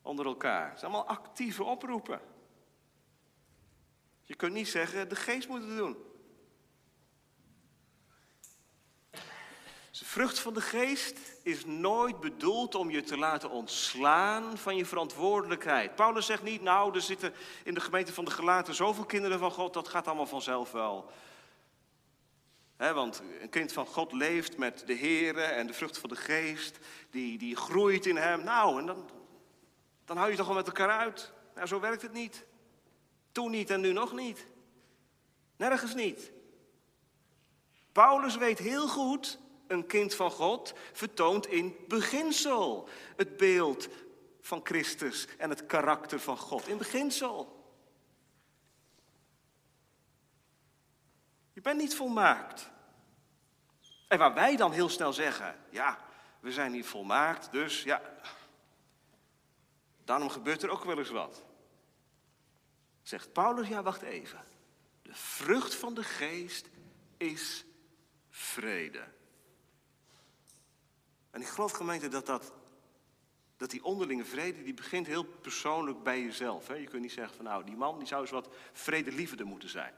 onder 0.02 0.26
elkaar. 0.26 0.70
Het 0.70 0.80
zijn 0.80 0.92
allemaal 0.92 1.16
actieve 1.18 1.64
oproepen. 1.64 2.22
Je 4.24 4.36
kunt 4.36 4.54
niet 4.54 4.68
zeggen, 4.68 5.10
de 5.10 5.16
geest 5.16 5.48
moet 5.48 5.62
het 5.62 5.78
doen. 5.78 5.98
De 9.92 10.06
vrucht 10.06 10.40
van 10.40 10.54
de 10.54 10.62
geest 10.62 11.20
is 11.44 11.66
nooit 11.66 12.20
bedoeld 12.20 12.76
om 12.76 12.90
je 12.90 13.02
te 13.02 13.18
laten 13.18 13.50
ontslaan 13.50 14.58
van 14.58 14.76
je 14.76 14.86
verantwoordelijkheid. 14.86 15.96
Paulus 15.96 16.26
zegt 16.26 16.44
niet, 16.44 16.62
nou, 16.62 16.96
er 16.96 17.02
zitten 17.02 17.34
in 17.64 17.74
de 17.74 17.82
gemeente 17.82 18.14
van 18.14 18.26
de 18.26 18.32
gelaten 18.32 18.76
zoveel 18.76 19.06
kinderen 19.06 19.40
van 19.40 19.52
God, 19.52 19.74
dat 19.74 19.88
gaat 19.88 20.08
allemaal 20.08 20.26
vanzelf 20.26 20.72
wel. 20.72 21.12
Want 22.80 23.22
een 23.42 23.50
kind 23.50 23.72
van 23.74 23.86
God 23.86 24.12
leeft 24.12 24.58
met 24.58 24.84
de 24.86 24.98
Here 24.98 25.42
en 25.42 25.68
de 25.68 25.74
vrucht 25.74 25.98
van 25.98 26.10
de 26.10 26.16
geest, 26.16 26.80
die, 27.10 27.38
die 27.38 27.56
groeit 27.56 28.06
in 28.06 28.18
hem. 28.18 28.44
Nou, 28.44 28.80
en 28.80 28.86
dan, 28.86 29.10
dan 30.06 30.18
hou 30.18 30.32
je 30.32 30.38
toch 30.38 30.48
wel 30.48 30.56
met 30.56 30.68
elkaar 30.68 30.90
uit. 30.90 31.32
Nou, 31.56 31.68
zo 31.68 31.80
werkt 31.80 32.02
het 32.02 32.14
niet. 32.14 32.46
Toen 33.32 33.52
niet 33.52 33.70
en 33.70 33.82
nu 33.82 33.92
nog 33.92 34.14
niet. 34.14 34.46
Nergens 35.56 35.96
niet. 35.96 36.32
Paulus 37.92 38.38
weet 38.38 38.60
heel 38.60 38.88
goed 38.88 39.40
een 39.68 39.86
kind 39.86 40.16
van 40.16 40.32
God 40.32 40.74
vertoont 40.94 41.48
in 41.48 41.76
beginsel 41.88 42.90
het 43.16 43.38
beeld 43.38 43.88
van 44.42 44.60
Christus 44.64 45.28
en 45.38 45.50
het 45.50 45.66
karakter 45.66 46.20
van 46.20 46.38
God. 46.38 46.68
In 46.68 46.78
beginsel. 46.78 47.59
Je 51.60 51.66
bent 51.66 51.80
niet 51.80 51.96
volmaakt. 51.96 52.70
En 54.08 54.18
waar 54.18 54.34
wij 54.34 54.56
dan 54.56 54.72
heel 54.72 54.90
snel 54.90 55.14
zeggen, 55.14 55.56
ja, 55.70 56.00
we 56.40 56.52
zijn 56.52 56.72
niet 56.72 56.86
volmaakt, 56.86 57.52
dus 57.52 57.84
ja, 57.84 58.02
daarom 60.04 60.30
gebeurt 60.30 60.64
er 60.64 60.70
ook 60.70 60.84
wel 60.84 60.98
eens 60.98 61.10
wat. 61.10 61.44
Zegt 63.02 63.34
Paulus, 63.34 63.68
ja, 63.68 63.84
wacht 63.84 64.02
even. 64.02 64.44
De 65.02 65.14
vrucht 65.14 65.76
van 65.76 65.94
de 65.94 66.04
geest 66.04 66.70
is 67.18 67.66
vrede. 68.30 69.04
En 71.32 71.42
ik 71.42 71.48
geloof 71.48 71.72
gemeente 71.72 72.08
dat, 72.08 72.26
dat, 72.26 72.54
dat 73.58 73.70
die 73.70 73.84
onderlinge 73.84 74.26
vrede, 74.26 74.64
die 74.64 74.74
begint 74.74 75.08
heel 75.08 75.24
persoonlijk 75.24 76.04
bij 76.04 76.22
jezelf. 76.22 76.68
Hè? 76.68 76.74
Je 76.74 76.88
kunt 76.88 77.02
niet 77.02 77.12
zeggen 77.12 77.36
van 77.36 77.46
nou, 77.46 77.64
die 77.64 77.76
man 77.76 77.98
die 77.98 78.08
zou 78.08 78.22
eens 78.22 78.32
wat 78.32 78.50
vredelievender 78.72 79.46
moeten 79.46 79.70
zijn. 79.70 79.94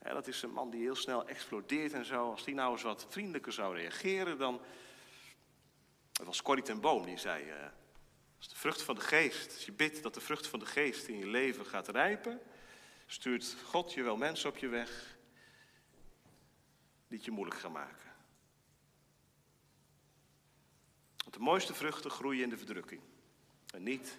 Dat 0.00 0.26
is 0.26 0.42
een 0.42 0.52
man 0.52 0.70
die 0.70 0.80
heel 0.80 0.94
snel 0.94 1.28
explodeert 1.28 1.92
en 1.92 2.04
zo. 2.04 2.30
Als 2.30 2.44
die 2.44 2.54
nou 2.54 2.72
eens 2.72 2.82
wat 2.82 3.06
vriendelijker 3.08 3.52
zou 3.52 3.74
reageren, 3.76 4.38
dan... 4.38 4.60
Het 6.12 6.26
was 6.26 6.42
Corrie 6.42 6.64
ten 6.64 6.80
Boom 6.80 7.04
die 7.04 7.18
zei... 7.18 7.44
Uh, 7.44 7.54
Als 8.38 8.48
de 8.48 8.56
vrucht 8.56 8.82
van 8.82 8.94
de 8.94 9.00
geest, 9.00 9.52
als 9.52 9.64
je 9.64 9.72
bidt 9.72 10.02
dat 10.02 10.14
de 10.14 10.20
vrucht 10.20 10.46
van 10.46 10.58
de 10.58 10.66
geest 10.66 11.06
in 11.06 11.18
je 11.18 11.26
leven 11.26 11.66
gaat 11.66 11.88
rijpen, 11.88 12.40
stuurt 13.06 13.56
God 13.64 13.92
je 13.92 14.02
wel 14.02 14.16
mensen 14.16 14.48
op 14.48 14.56
je 14.56 14.68
weg 14.68 15.16
die 17.08 17.16
het 17.16 17.24
je 17.24 17.30
moeilijk 17.30 17.60
gaan 17.60 17.72
maken. 17.72 18.12
Want 21.16 21.34
de 21.34 21.40
mooiste 21.40 21.74
vruchten 21.74 22.10
groeien 22.10 22.42
in 22.42 22.50
de 22.50 22.56
verdrukking. 22.56 23.00
En 23.74 23.82
niet 23.82 24.18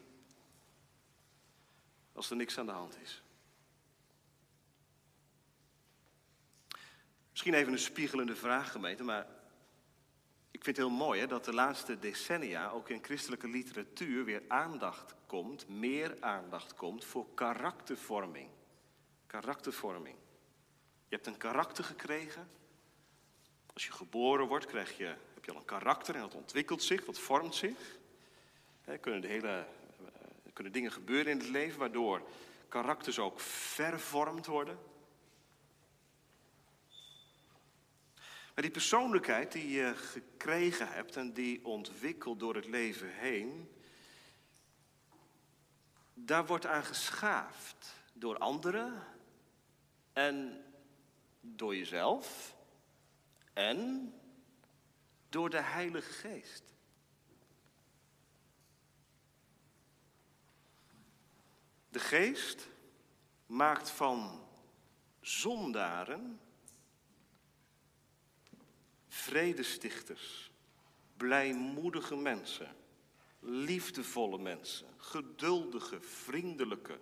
als 2.13 2.29
er 2.29 2.35
niks 2.35 2.57
aan 2.57 2.65
de 2.65 2.71
hand 2.71 2.97
is. 3.01 3.20
Misschien 7.31 7.53
even 7.53 7.71
een 7.71 7.79
spiegelende 7.79 8.35
vraag, 8.35 8.71
gemeente, 8.71 9.03
maar 9.03 9.27
ik 10.51 10.63
vind 10.63 10.77
het 10.77 10.85
heel 10.85 10.95
mooi 10.95 11.19
hè, 11.19 11.27
dat 11.27 11.45
de 11.45 11.53
laatste 11.53 11.99
decennia 11.99 12.69
ook 12.69 12.89
in 12.89 13.03
christelijke 13.03 13.47
literatuur 13.47 14.25
weer 14.25 14.43
aandacht 14.47 15.15
komt, 15.25 15.67
meer 15.67 16.17
aandacht 16.19 16.75
komt 16.75 17.05
voor 17.05 17.33
karaktervorming. 17.33 18.49
Karaktervorming. 19.27 20.15
Je 21.07 21.15
hebt 21.15 21.27
een 21.27 21.37
karakter 21.37 21.83
gekregen. 21.83 22.49
Als 23.73 23.85
je 23.85 23.91
geboren 23.91 24.47
wordt, 24.47 24.65
krijg 24.65 24.97
je, 24.97 25.05
heb 25.33 25.45
je 25.45 25.51
al 25.51 25.57
een 25.57 25.65
karakter 25.65 26.15
en 26.15 26.21
dat 26.21 26.35
ontwikkelt 26.35 26.83
zich, 26.83 27.05
dat 27.05 27.19
vormt 27.19 27.55
zich. 27.55 27.99
Er 28.83 28.97
kunnen, 28.97 29.21
de 29.21 29.27
hele, 29.27 29.65
er 30.43 30.51
kunnen 30.53 30.73
dingen 30.73 30.91
gebeuren 30.91 31.31
in 31.31 31.37
het 31.37 31.49
leven 31.49 31.79
waardoor 31.79 32.21
karakters 32.67 33.19
ook 33.19 33.39
vervormd 33.39 34.45
worden. 34.45 34.77
Maar 38.53 38.63
die 38.63 38.71
persoonlijkheid 38.71 39.51
die 39.51 39.69
je 39.69 39.95
gekregen 39.95 40.87
hebt 40.87 41.15
en 41.15 41.33
die 41.33 41.65
ontwikkelt 41.65 42.39
door 42.39 42.55
het 42.55 42.65
leven 42.65 43.13
heen, 43.13 43.69
daar 46.13 46.45
wordt 46.45 46.65
aan 46.65 46.83
geschaafd 46.83 47.95
door 48.13 48.37
anderen 48.37 49.03
en 50.13 50.63
door 51.41 51.75
jezelf 51.75 52.55
en 53.53 54.13
door 55.29 55.49
de 55.49 55.61
Heilige 55.61 56.11
Geest. 56.11 56.63
De 61.89 61.99
Geest 61.99 62.67
maakt 63.45 63.89
van 63.89 64.47
zondaren 65.19 66.39
vredestichters, 69.11 70.51
blijmoedige 71.17 72.15
mensen, 72.15 72.75
liefdevolle 73.39 74.37
mensen, 74.37 74.87
geduldige, 74.97 76.01
vriendelijke, 76.01 76.99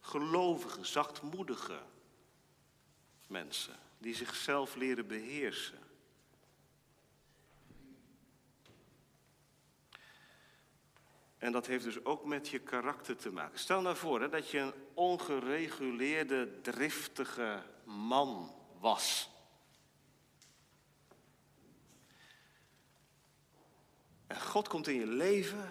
gelovige, 0.00 0.84
zachtmoedige 0.84 1.82
mensen 3.26 3.78
die 3.98 4.14
zichzelf 4.14 4.74
leren 4.74 5.06
beheersen. 5.06 5.78
En 11.38 11.52
dat 11.52 11.66
heeft 11.66 11.84
dus 11.84 12.04
ook 12.04 12.24
met 12.24 12.48
je 12.48 12.58
karakter 12.58 13.16
te 13.16 13.30
maken. 13.30 13.58
Stel 13.58 13.80
nou 13.80 13.96
voor 13.96 14.30
dat 14.30 14.50
je 14.50 14.58
een 14.58 14.74
ongereguleerde, 14.94 16.60
driftige 16.60 17.62
man 17.84 18.54
was. 18.78 19.30
God 24.50 24.68
komt 24.68 24.88
in 24.88 24.94
je 24.94 25.06
leven. 25.06 25.68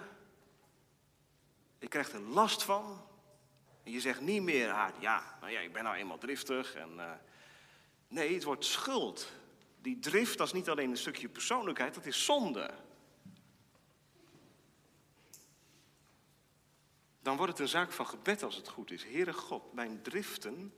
Je 1.78 1.88
krijgt 1.88 2.12
er 2.12 2.20
last 2.20 2.62
van. 2.62 3.06
En 3.82 3.92
je 3.92 4.00
zegt 4.00 4.20
niet 4.20 4.42
meer, 4.42 4.72
ah, 4.72 5.00
ja, 5.00 5.36
nou 5.40 5.52
ja, 5.52 5.60
ik 5.60 5.72
ben 5.72 5.84
nou 5.84 5.96
eenmaal 5.96 6.18
driftig. 6.18 6.74
En, 6.74 6.90
uh, 6.96 7.12
nee, 8.08 8.34
het 8.34 8.44
wordt 8.44 8.64
schuld. 8.64 9.32
Die 9.80 9.98
drift, 9.98 10.38
dat 10.38 10.46
is 10.46 10.52
niet 10.52 10.68
alleen 10.68 10.90
een 10.90 10.96
stukje 10.96 11.28
persoonlijkheid, 11.28 11.94
dat 11.94 12.06
is 12.06 12.24
zonde. 12.24 12.70
Dan 17.22 17.36
wordt 17.36 17.52
het 17.52 17.60
een 17.60 17.68
zaak 17.68 17.92
van 17.92 18.06
gebed 18.06 18.42
als 18.42 18.56
het 18.56 18.68
goed 18.68 18.90
is. 18.90 19.04
Heere 19.04 19.32
God, 19.32 19.72
mijn 19.72 20.02
driften 20.02 20.74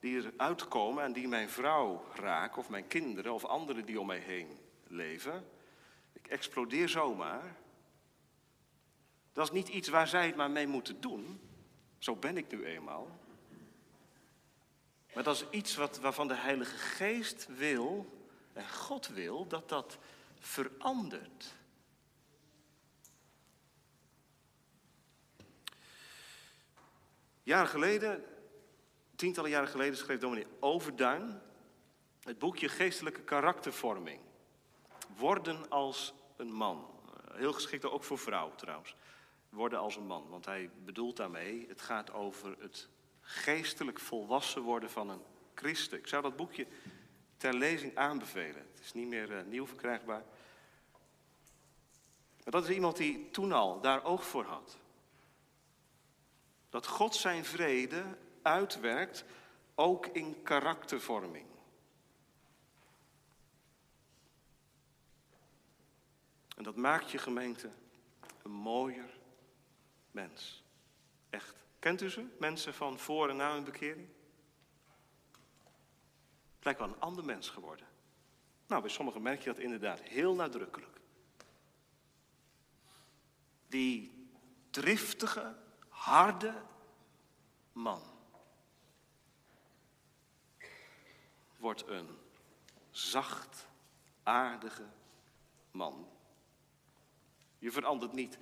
die 0.00 0.16
eruit 0.16 0.68
komen 0.68 1.04
en 1.04 1.12
die 1.12 1.28
mijn 1.28 1.50
vrouw 1.50 2.04
raken, 2.14 2.58
of 2.58 2.68
mijn 2.68 2.86
kinderen, 2.86 3.32
of 3.32 3.44
anderen 3.44 3.86
die 3.86 4.00
om 4.00 4.06
mij 4.06 4.18
heen 4.18 4.58
leven 4.86 5.56
explodeer 6.28 6.88
zomaar. 6.88 7.56
Dat 9.32 9.46
is 9.46 9.52
niet 9.52 9.68
iets 9.68 9.88
waar 9.88 10.08
zij 10.08 10.26
het 10.26 10.36
maar 10.36 10.50
mee 10.50 10.66
moeten 10.66 11.00
doen. 11.00 11.40
Zo 11.98 12.16
ben 12.16 12.36
ik 12.36 12.50
nu 12.50 12.64
eenmaal. 12.64 13.18
Maar 15.14 15.22
dat 15.22 15.36
is 15.36 15.44
iets 15.50 15.76
wat, 15.76 15.98
waarvan 15.98 16.28
de 16.28 16.34
Heilige 16.34 16.76
Geest 16.76 17.46
wil, 17.46 18.18
en 18.52 18.68
God 18.68 19.08
wil, 19.08 19.46
dat 19.46 19.68
dat 19.68 19.98
verandert. 20.38 21.54
Jaren 27.42 27.68
geleden, 27.68 28.24
tientallen 29.16 29.50
jaren 29.50 29.68
geleden, 29.68 29.96
schreef 29.96 30.18
dominee 30.18 30.46
Overduin 30.60 31.40
het 32.22 32.38
boekje 32.38 32.68
Geestelijke 32.68 33.22
Karaktervorming. 33.22 34.20
Worden 35.16 35.70
als 35.70 36.14
een 36.38 36.52
man. 36.52 36.86
Heel 37.32 37.52
geschikt 37.52 37.84
ook 37.84 38.04
voor 38.04 38.18
vrouwen 38.18 38.56
trouwens. 38.56 38.96
Worden 39.48 39.78
als 39.78 39.96
een 39.96 40.06
man. 40.06 40.28
Want 40.28 40.44
hij 40.44 40.70
bedoelt 40.84 41.16
daarmee, 41.16 41.66
het 41.68 41.82
gaat 41.82 42.12
over 42.12 42.56
het 42.58 42.88
geestelijk 43.20 44.00
volwassen 44.00 44.62
worden 44.62 44.90
van 44.90 45.10
een 45.10 45.22
christen. 45.54 45.98
Ik 45.98 46.06
zou 46.06 46.22
dat 46.22 46.36
boekje 46.36 46.66
ter 47.36 47.54
lezing 47.54 47.96
aanbevelen. 47.96 48.66
Het 48.70 48.80
is 48.80 48.92
niet 48.92 49.08
meer 49.08 49.30
uh, 49.30 49.44
nieuw 49.46 49.66
verkrijgbaar. 49.66 50.24
Maar 52.44 52.52
dat 52.52 52.64
is 52.64 52.74
iemand 52.74 52.96
die 52.96 53.30
toen 53.30 53.52
al 53.52 53.80
daar 53.80 54.04
oog 54.04 54.26
voor 54.26 54.44
had. 54.44 54.76
Dat 56.70 56.86
God 56.86 57.14
zijn 57.14 57.44
vrede 57.44 58.04
uitwerkt 58.42 59.24
ook 59.74 60.06
in 60.06 60.42
karaktervorming. 60.42 61.46
En 66.58 66.64
dat 66.64 66.76
maakt 66.76 67.10
je 67.10 67.18
gemeente 67.18 67.70
een 68.42 68.50
mooier 68.50 69.18
mens. 70.10 70.64
Echt. 71.30 71.54
Kent 71.78 72.00
u 72.00 72.10
ze? 72.10 72.26
Mensen 72.38 72.74
van 72.74 72.98
voor 72.98 73.28
en 73.28 73.36
na 73.36 73.52
hun 73.52 73.64
bekering? 73.64 74.08
Het 76.54 76.64
lijkt 76.64 76.80
wel 76.80 76.88
een 76.88 77.00
ander 77.00 77.24
mens 77.24 77.48
geworden. 77.48 77.86
Nou, 78.66 78.80
bij 78.80 78.90
sommigen 78.90 79.22
merk 79.22 79.42
je 79.42 79.52
dat 79.52 79.58
inderdaad 79.58 80.00
heel 80.00 80.34
nadrukkelijk. 80.34 81.00
Die 83.68 84.28
driftige, 84.70 85.56
harde 85.88 86.62
man 87.72 88.02
wordt 91.56 91.86
een 91.86 92.08
zacht, 92.90 93.68
aardige 94.22 94.86
man. 95.70 96.17
Je 97.58 97.72
verandert 97.72 98.12
niet 98.12 98.38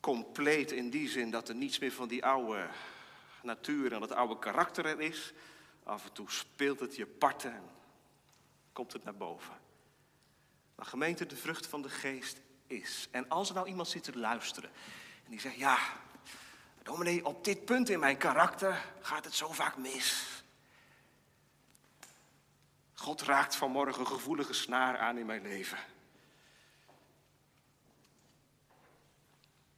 compleet 0.00 0.72
in 0.72 0.90
die 0.90 1.08
zin 1.08 1.30
dat 1.30 1.48
er 1.48 1.54
niets 1.54 1.78
meer 1.78 1.92
van 1.92 2.08
die 2.08 2.24
oude 2.24 2.68
natuur 3.42 3.92
en 3.92 4.00
dat 4.00 4.12
oude 4.12 4.38
karakter 4.38 4.86
er 4.86 5.00
is. 5.00 5.32
Af 5.82 6.04
en 6.04 6.12
toe 6.12 6.30
speelt 6.30 6.80
het 6.80 6.96
je 6.96 7.06
parten 7.06 7.52
en 7.52 7.70
komt 8.72 8.92
het 8.92 9.04
naar 9.04 9.16
boven. 9.16 9.54
Maar 10.74 10.86
gemeente, 10.86 11.26
de 11.26 11.36
vrucht 11.36 11.66
van 11.66 11.82
de 11.82 11.88
geest 11.88 12.40
is. 12.66 13.08
En 13.10 13.28
als 13.28 13.48
er 13.48 13.54
nou 13.54 13.68
iemand 13.68 13.88
zit 13.88 14.04
te 14.04 14.18
luisteren 14.18 14.70
en 15.24 15.30
die 15.30 15.40
zegt, 15.40 15.56
ja, 15.56 15.78
dominee, 16.82 17.26
op 17.26 17.44
dit 17.44 17.64
punt 17.64 17.88
in 17.88 17.98
mijn 17.98 18.16
karakter 18.16 18.84
gaat 19.00 19.24
het 19.24 19.34
zo 19.34 19.52
vaak 19.52 19.76
mis. 19.76 20.42
God 22.94 23.22
raakt 23.22 23.56
vanmorgen 23.56 24.06
gevoelige 24.06 24.52
snaar 24.52 24.98
aan 24.98 25.18
in 25.18 25.26
mijn 25.26 25.42
leven. 25.42 25.78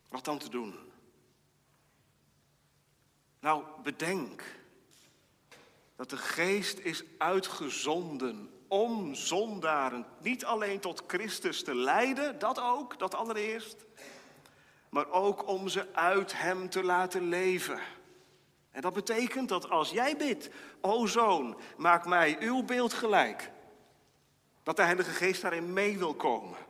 Wat 0.09 0.25
dan 0.25 0.39
te 0.39 0.49
doen? 0.49 0.75
Nou, 3.41 3.65
bedenk 3.83 4.43
dat 5.97 6.11
de 6.11 6.17
geest 6.17 6.79
is 6.79 7.05
uitgezonden 7.19 8.51
om 8.69 9.15
zondaren 9.15 10.07
niet 10.21 10.45
alleen 10.45 10.81
tot 10.81 11.03
Christus 11.07 11.63
te 11.63 11.75
leiden, 11.75 12.39
dat 12.39 12.61
ook, 12.61 12.99
dat 12.99 13.15
allereerst, 13.15 13.85
maar 14.89 15.11
ook 15.11 15.47
om 15.47 15.69
ze 15.69 15.95
uit 15.95 16.41
Hem 16.41 16.71
te 16.71 16.83
laten 16.83 17.29
leven. 17.29 17.81
En 18.71 18.81
dat 18.81 18.93
betekent 18.93 19.49
dat 19.49 19.71
als 19.71 19.91
jij 19.91 20.17
bidt, 20.17 20.51
o 20.81 21.07
zoon, 21.07 21.61
maak 21.77 22.07
mij 22.07 22.37
uw 22.41 22.63
beeld 22.63 22.93
gelijk, 22.93 23.51
dat 24.63 24.77
de 24.77 24.83
Heilige 24.83 25.11
Geest 25.11 25.43
daarin 25.43 25.73
mee 25.73 25.99
wil 25.99 26.15
komen. 26.15 26.68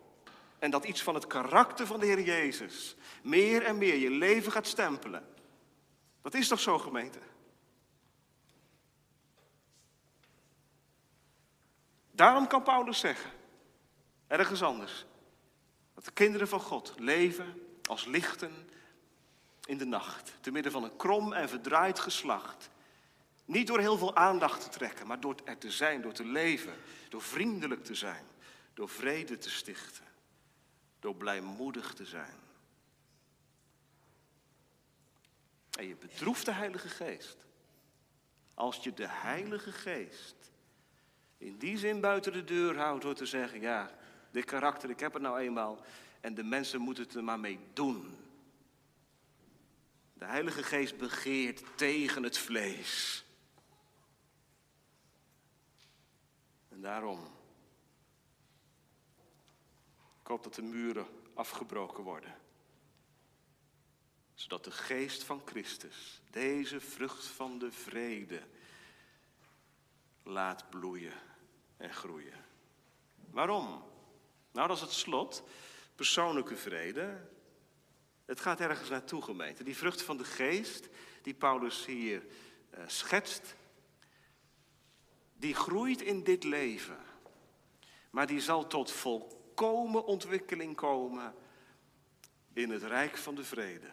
En 0.58 0.70
dat 0.70 0.84
iets 0.84 1.02
van 1.02 1.14
het 1.14 1.26
karakter 1.26 1.86
van 1.86 2.00
de 2.00 2.06
Heer 2.06 2.20
Jezus 2.20 2.96
meer 3.22 3.62
en 3.62 3.78
meer 3.78 3.96
je 3.96 4.10
leven 4.10 4.52
gaat 4.52 4.66
stempelen. 4.66 5.26
Dat 6.22 6.34
is 6.34 6.48
toch 6.48 6.60
zo, 6.60 6.78
gemeente? 6.78 7.18
Daarom 12.10 12.46
kan 12.46 12.62
Paulus 12.62 12.98
zeggen, 12.98 13.30
ergens 14.26 14.62
anders, 14.62 15.06
dat 15.94 16.04
de 16.04 16.10
kinderen 16.10 16.48
van 16.48 16.60
God 16.60 16.94
leven 16.98 17.62
als 17.82 18.04
lichten 18.04 18.52
in 19.64 19.78
de 19.78 19.84
nacht, 19.84 20.32
te 20.40 20.50
midden 20.50 20.72
van 20.72 20.84
een 20.84 20.96
krom 20.96 21.32
en 21.32 21.48
verdraaid 21.48 21.98
geslacht. 21.98 22.70
Niet 23.44 23.66
door 23.66 23.78
heel 23.78 23.98
veel 23.98 24.16
aandacht 24.16 24.62
te 24.62 24.68
trekken, 24.68 25.06
maar 25.06 25.20
door 25.20 25.34
er 25.44 25.58
te 25.58 25.70
zijn, 25.70 26.02
door 26.02 26.12
te 26.12 26.24
leven, 26.24 26.74
door 27.08 27.22
vriendelijk 27.22 27.84
te 27.84 27.94
zijn, 27.94 28.24
door 28.74 28.88
vrede 28.88 29.38
te 29.38 29.50
stichten, 29.50 30.04
door 31.00 31.14
blijmoedig 31.14 31.94
te 31.94 32.04
zijn. 32.04 32.36
En 35.78 35.88
je 35.88 35.96
bedroeft 35.96 36.44
de 36.44 36.52
Heilige 36.52 36.88
Geest. 36.88 37.36
Als 38.54 38.76
je 38.76 38.94
de 38.94 39.08
Heilige 39.08 39.72
Geest 39.72 40.36
in 41.38 41.58
die 41.58 41.78
zin 41.78 42.00
buiten 42.00 42.32
de 42.32 42.44
deur 42.44 42.78
houdt 42.78 43.02
door 43.02 43.14
te 43.14 43.26
zeggen, 43.26 43.60
ja, 43.60 43.90
dit 44.30 44.44
karakter, 44.44 44.90
ik 44.90 45.00
heb 45.00 45.12
het 45.12 45.22
nou 45.22 45.38
eenmaal 45.38 45.84
en 46.20 46.34
de 46.34 46.42
mensen 46.42 46.80
moeten 46.80 47.04
het 47.04 47.14
er 47.14 47.24
maar 47.24 47.40
mee 47.40 47.58
doen. 47.72 48.16
De 50.12 50.24
Heilige 50.24 50.62
Geest 50.62 50.96
begeert 50.96 51.62
tegen 51.74 52.22
het 52.22 52.38
vlees. 52.38 53.24
En 56.68 56.80
daarom, 56.80 57.37
ik 60.28 60.34
hoop 60.34 60.42
dat 60.42 60.54
de 60.54 60.62
muren 60.62 61.06
afgebroken 61.34 62.04
worden. 62.04 62.36
Zodat 64.34 64.64
de 64.64 64.70
geest 64.70 65.24
van 65.24 65.42
Christus 65.44 66.20
deze 66.30 66.80
vrucht 66.80 67.26
van 67.26 67.58
de 67.58 67.72
vrede 67.72 68.42
laat 70.22 70.70
bloeien 70.70 71.12
en 71.76 71.92
groeien. 71.92 72.44
Waarom? 73.30 73.84
Nou, 74.52 74.68
dat 74.68 74.76
is 74.76 74.82
het 74.82 74.92
slot. 74.92 75.42
Persoonlijke 75.94 76.56
vrede. 76.56 77.28
Het 78.24 78.40
gaat 78.40 78.60
ergens 78.60 78.88
naartoe, 78.88 79.22
gemeente. 79.22 79.64
Die 79.64 79.76
vrucht 79.76 80.02
van 80.02 80.16
de 80.16 80.24
geest, 80.24 80.88
die 81.22 81.34
Paulus 81.34 81.86
hier 81.86 82.26
uh, 82.74 82.80
schetst, 82.86 83.54
die 85.34 85.54
groeit 85.54 86.02
in 86.02 86.24
dit 86.24 86.44
leven. 86.44 86.98
Maar 88.10 88.26
die 88.26 88.40
zal 88.40 88.66
tot 88.66 88.90
volkomen 88.90 89.37
ontwikkeling 89.60 90.76
komen 90.76 91.34
in 92.52 92.70
het 92.70 92.82
rijk 92.82 93.16
van 93.16 93.34
de 93.34 93.44
vrede. 93.44 93.90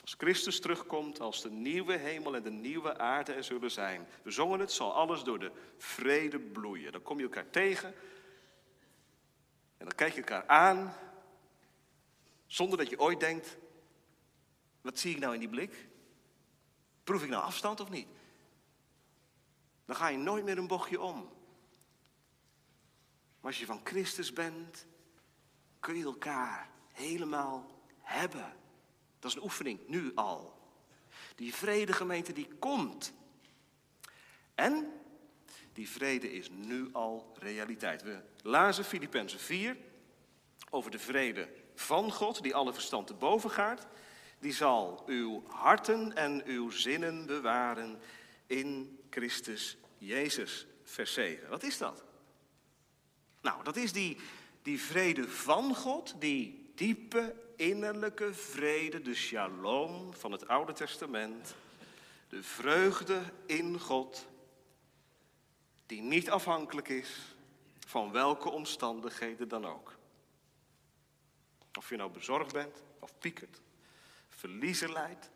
Als 0.00 0.14
Christus 0.18 0.60
terugkomt, 0.60 1.20
als 1.20 1.42
de 1.42 1.50
nieuwe 1.50 1.96
hemel 1.96 2.34
en 2.34 2.42
de 2.42 2.50
nieuwe 2.50 2.98
aarde 2.98 3.32
er 3.32 3.44
zullen 3.44 3.70
zijn. 3.70 4.06
We 4.22 4.30
zongen 4.30 4.60
het, 4.60 4.72
zal 4.72 4.94
alles 4.94 5.22
door 5.22 5.38
de 5.38 5.52
vrede 5.76 6.38
bloeien. 6.38 6.92
Dan 6.92 7.02
kom 7.02 7.18
je 7.18 7.24
elkaar 7.24 7.50
tegen 7.50 7.94
en 9.80 9.86
dan 9.86 9.94
kijk 9.94 10.12
je 10.12 10.18
elkaar 10.18 10.46
aan, 10.46 10.94
zonder 12.46 12.78
dat 12.78 12.88
je 12.88 13.00
ooit 13.00 13.20
denkt, 13.20 13.56
wat 14.80 14.98
zie 14.98 15.14
ik 15.14 15.20
nou 15.20 15.34
in 15.34 15.40
die 15.40 15.48
blik? 15.48 15.88
Proef 17.04 17.22
ik 17.22 17.28
nou 17.28 17.42
afstand 17.42 17.80
of 17.80 17.90
niet? 17.90 18.08
Dan 19.84 19.96
ga 19.96 20.08
je 20.08 20.18
nooit 20.18 20.44
meer 20.44 20.58
een 20.58 20.66
bochtje 20.66 21.00
om. 21.00 21.30
Maar 23.40 23.50
als 23.50 23.58
je 23.60 23.66
van 23.66 23.80
Christus 23.84 24.32
bent, 24.32 24.86
kun 25.80 25.96
je 25.96 26.04
elkaar 26.04 26.70
helemaal 26.92 27.70
hebben. 28.00 28.52
Dat 29.18 29.30
is 29.30 29.36
een 29.36 29.42
oefening, 29.42 29.80
nu 29.86 30.12
al. 30.14 30.58
Die 31.34 31.54
vrede 31.54 31.92
gemeente 31.92 32.32
die 32.32 32.48
komt. 32.58 33.12
En 34.54 34.92
die 35.72 35.88
vrede 35.88 36.32
is 36.32 36.50
nu 36.50 36.88
al 36.92 37.32
realiteit. 37.38 38.02
We 38.02 38.22
lazen 38.42 38.84
Filippenzen 38.84 39.38
4 39.38 39.76
over 40.70 40.90
de 40.90 40.98
vrede 40.98 41.48
van 41.74 42.12
God, 42.12 42.42
die 42.42 42.54
alle 42.54 42.72
verstand 42.72 43.06
te 43.06 43.14
boven 43.14 43.50
gaat. 43.50 43.86
Die 44.38 44.52
zal 44.52 45.02
uw 45.06 45.42
harten 45.46 46.16
en 46.16 46.42
uw 46.44 46.70
zinnen 46.70 47.26
bewaren 47.26 48.00
in 48.46 48.98
Christus 49.10 49.76
Jezus. 49.98 50.66
Vers 50.82 51.12
7. 51.12 51.48
Wat 51.48 51.62
is 51.62 51.78
dat? 51.78 52.04
Nou, 53.60 53.72
dat 53.72 53.82
is 53.82 53.92
die, 53.92 54.16
die 54.62 54.80
vrede 54.80 55.28
van 55.28 55.74
God, 55.76 56.20
die 56.20 56.72
diepe 56.74 57.34
innerlijke 57.56 58.34
vrede, 58.34 59.02
de 59.02 59.14
shalom 59.14 60.14
van 60.14 60.32
het 60.32 60.48
Oude 60.48 60.72
Testament, 60.72 61.54
de 62.28 62.42
vreugde 62.42 63.22
in 63.46 63.80
God, 63.80 64.26
die 65.86 66.02
niet 66.02 66.30
afhankelijk 66.30 66.88
is 66.88 67.34
van 67.86 68.12
welke 68.12 68.50
omstandigheden 68.50 69.48
dan 69.48 69.66
ook. 69.66 69.96
Of 71.78 71.88
je 71.88 71.96
nou 71.96 72.10
bezorgd 72.10 72.52
bent, 72.52 72.82
of 72.98 73.18
piekert, 73.18 73.60
verliezen 74.28 74.92
leidt, 74.92 75.30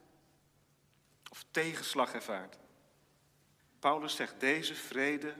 of 1.31 1.45
tegenslag 1.51 2.15
ervaart. 2.15 2.59
Paulus 3.79 4.17
zegt, 4.17 4.41
deze 4.41 4.75
vrede 4.75 5.35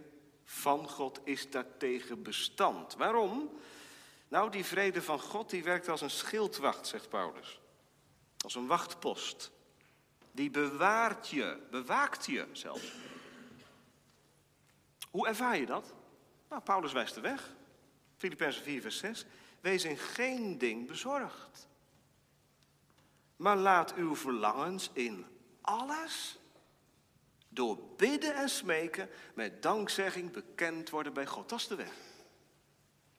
van 0.45 0.89
God 0.89 1.21
is 1.25 1.51
daartegen 1.51 2.23
bestand. 2.23 2.95
Waarom? 2.95 3.51
Nou, 4.29 4.51
die 4.51 4.65
vrede 4.65 5.03
van 5.03 5.21
God 5.21 5.51
die 5.51 5.65
werkt 5.65 5.89
als 5.89 6.01
een 6.01 6.11
schildwacht, 6.11 6.87
zegt 6.87 7.09
Paulus. 7.09 7.61
Als 8.39 8.55
een 8.55 8.67
wachtpost. 8.67 9.51
Die 10.33 10.51
bewaart 10.51 11.29
je, 11.29 11.59
bewaakt 11.71 12.27
je 12.27 12.47
zelfs. 12.53 12.93
Hoe 15.11 15.27
ervaar 15.27 15.57
je 15.57 15.67
dat? 15.67 15.95
Nou, 16.49 16.63
Paulus 16.63 16.93
wijst 16.93 17.15
de 17.15 17.21
weg. 17.21 17.55
Filippenzen 18.17 18.63
4, 18.63 18.81
vers 18.81 18.99
6. 18.99 19.27
Wees 19.61 19.85
in 19.85 19.97
geen 19.97 20.59
ding 20.59 20.87
bezorgd. 20.87 21.69
Maar 23.37 23.57
laat 23.57 23.95
uw 23.95 24.17
verlangens 24.17 24.91
in 24.93 25.27
alles 25.61 26.39
door 27.55 27.79
bidden 27.97 28.35
en 28.35 28.49
smeken 28.49 29.11
met 29.35 29.63
dankzegging 29.63 30.31
bekend 30.31 30.91
worden 30.91 31.13
bij 31.13 31.27
God. 31.27 31.49
Dat 31.49 31.59
is 31.59 31.67
de 31.67 31.75
weg. 31.75 31.93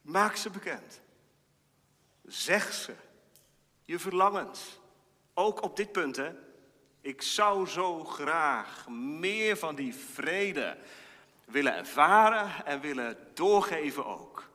Maak 0.01 0.35
ze 0.35 0.49
bekend. 0.49 1.01
Zeg 2.23 2.73
ze. 2.73 2.95
Je 3.85 3.99
verlangens. 3.99 4.79
Ook 5.33 5.61
op 5.61 5.75
dit 5.75 5.91
punt, 5.91 6.15
hè. 6.15 6.33
Ik 7.01 7.21
zou 7.21 7.67
zo 7.67 8.03
graag 8.03 8.89
meer 8.89 9.57
van 9.57 9.75
die 9.75 9.95
vrede 9.95 10.77
willen 11.45 11.75
ervaren 11.75 12.65
en 12.65 12.81
willen 12.81 13.17
doorgeven 13.33 14.05
ook. 14.05 14.49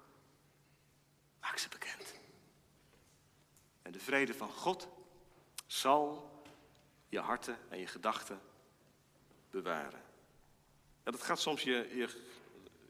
Maak 1.40 1.58
ze 1.58 1.68
bekend. 1.68 2.14
En 3.82 3.92
de 3.92 4.00
vrede 4.00 4.34
van 4.34 4.50
God 4.50 4.88
zal 5.66 6.30
je 7.08 7.20
harten 7.20 7.58
en 7.68 7.78
je 7.78 7.86
gedachten 7.86 8.40
bewaren. 9.50 10.02
En 11.02 11.12
dat 11.12 11.22
gaat 11.22 11.40
soms 11.40 11.62
je, 11.62 11.90
je, 11.94 12.08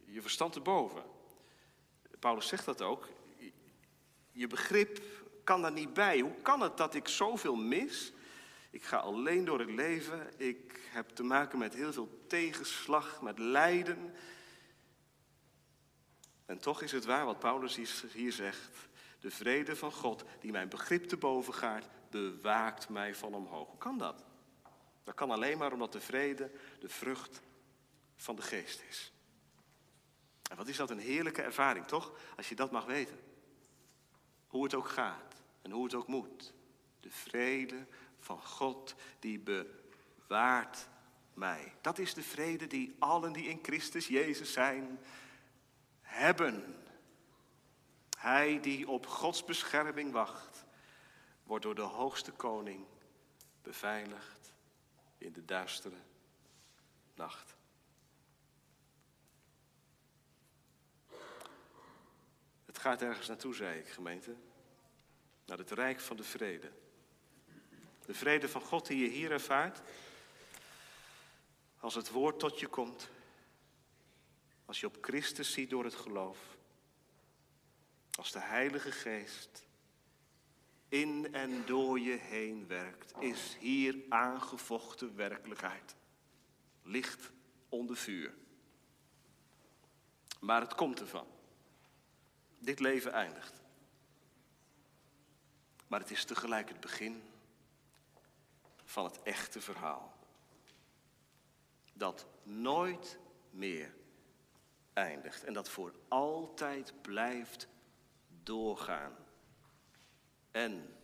je 0.05 0.23
verstand 0.23 0.53
te 0.53 0.61
boven. 0.61 1.03
Paulus 2.19 2.49
zegt 2.49 2.65
dat 2.65 2.83
ook. 2.83 3.09
Je 4.33 4.47
begrip 4.47 5.03
kan 5.45 5.63
daar 5.63 5.73
niet 5.73 5.95
bij. 5.95 6.21
Hoe 6.21 6.43
kan 6.43 6.61
het 6.61 6.77
dat 6.77 6.95
ik 6.95 7.09
zoveel 7.09 7.57
mis? 7.57 8.13
Ik 8.71 8.83
ga 8.83 8.97
alleen 8.97 9.45
door 9.45 9.59
het 9.59 9.71
leven. 9.71 10.41
Ik 10.41 10.81
heb 10.91 11.09
te 11.09 11.23
maken 11.23 11.59
met 11.59 11.75
heel 11.75 11.93
veel 11.93 12.25
tegenslag, 12.27 13.23
met 13.23 13.39
lijden. 13.39 14.15
En 16.47 16.59
toch 16.59 16.83
is 16.83 16.93
het 16.93 17.05
waar 17.05 17.25
wat 17.25 17.39
Paulus 17.39 18.05
hier 18.13 18.33
zegt. 18.33 18.89
De 19.21 19.31
vrede 19.31 19.77
van 19.77 19.93
God, 19.93 20.25
die 20.41 20.53
mijn 20.53 20.69
begrip 20.69 21.05
te 21.05 21.17
boven 21.17 21.55
gaat, 21.55 21.89
bewaakt 22.11 22.89
mij 22.89 23.15
van 23.15 23.35
omhoog. 23.35 23.69
Hoe 23.69 23.79
kan 23.79 23.99
dat? 23.99 24.25
Dat 25.05 25.15
kan 25.15 25.31
alleen 25.31 25.59
maar 25.59 25.73
omdat 25.73 25.93
de 25.93 26.01
vrede 26.01 26.51
de 26.81 26.89
vrucht 26.89 27.43
van 28.17 28.37
de 28.37 28.43
geest 28.43 28.83
is. 28.89 29.13
En 30.51 30.57
wat 30.57 30.69
is 30.69 30.77
dat 30.77 30.91
een 30.91 30.99
heerlijke 30.99 31.43
ervaring, 31.43 31.87
toch? 31.87 32.13
Als 32.37 32.49
je 32.49 32.55
dat 32.55 32.71
mag 32.71 32.85
weten. 32.85 33.21
Hoe 34.47 34.65
het 34.65 34.75
ook 34.75 34.89
gaat 34.89 35.43
en 35.63 35.71
hoe 35.71 35.85
het 35.85 35.95
ook 35.95 36.07
moet. 36.07 36.53
De 37.01 37.11
vrede 37.11 37.87
van 38.19 38.43
God 38.43 38.95
die 39.19 39.41
bewaart 39.41 40.89
mij. 41.35 41.75
Dat 41.81 41.99
is 41.99 42.15
de 42.15 42.23
vrede 42.23 42.67
die 42.67 42.97
allen 42.99 43.33
die 43.33 43.49
in 43.49 43.59
Christus 43.63 44.07
Jezus 44.07 44.53
zijn, 44.53 45.01
hebben. 46.01 46.85
Hij 48.19 48.61
die 48.61 48.89
op 48.89 49.07
Gods 49.07 49.45
bescherming 49.45 50.13
wacht, 50.13 50.65
wordt 51.43 51.65
door 51.65 51.75
de 51.75 51.81
hoogste 51.81 52.33
koning 52.33 52.87
beveiligd 53.63 54.40
in 55.21 55.33
de 55.33 55.45
duistere 55.45 55.99
nacht. 57.15 57.59
gaat 62.81 63.03
ergens 63.03 63.27
naartoe, 63.27 63.55
zei 63.55 63.79
ik, 63.79 63.89
gemeente. 63.89 64.35
Naar 65.47 65.59
het 65.59 65.71
rijk 65.71 66.01
van 66.01 66.17
de 66.17 66.25
vrede. 66.25 66.71
De 68.07 68.15
vrede 68.15 68.49
van 68.49 68.61
God 68.61 68.87
die 68.87 68.99
je 68.99 69.09
hier 69.09 69.33
ervaart. 69.33 69.81
Als 71.79 71.95
het 71.95 72.11
woord 72.11 72.39
tot 72.39 72.61
je 72.61 72.67
komt. 72.67 73.09
Als 74.65 74.81
je 74.81 74.87
op 74.87 74.97
Christus 75.01 75.53
ziet 75.53 75.71
door 75.71 75.85
het 75.85 75.95
geloof. 75.95 76.39
Als 78.11 78.33
de 78.33 78.41
Heilige 78.41 78.93
Geest 78.93 79.65
in 80.91 81.35
en 81.35 81.67
door 81.67 82.01
je 82.01 82.17
heen 82.17 82.67
werkt, 82.67 83.13
is 83.19 83.57
hier 83.59 83.97
aangevochten 84.09 85.17
werkelijkheid. 85.17 85.97
Licht 86.83 87.31
onder 87.69 87.97
vuur. 87.97 88.35
Maar 90.41 90.61
het 90.61 90.75
komt 90.75 91.01
ervan. 91.01 91.27
Dit 92.59 92.81
leven 92.81 93.13
eindigt. 93.13 93.61
Maar 95.87 96.01
het 96.01 96.11
is 96.11 96.25
tegelijk 96.25 96.69
het 96.69 96.81
begin 96.81 97.23
van 98.85 99.05
het 99.05 99.23
echte 99.23 99.61
verhaal. 99.61 100.13
Dat 101.93 102.27
nooit 102.43 103.19
meer 103.51 103.95
eindigt 104.93 105.45
en 105.45 105.53
dat 105.53 105.69
voor 105.69 105.95
altijd 106.09 107.03
blijft 107.03 107.69
doorgaan. 108.43 109.17
En 110.51 110.95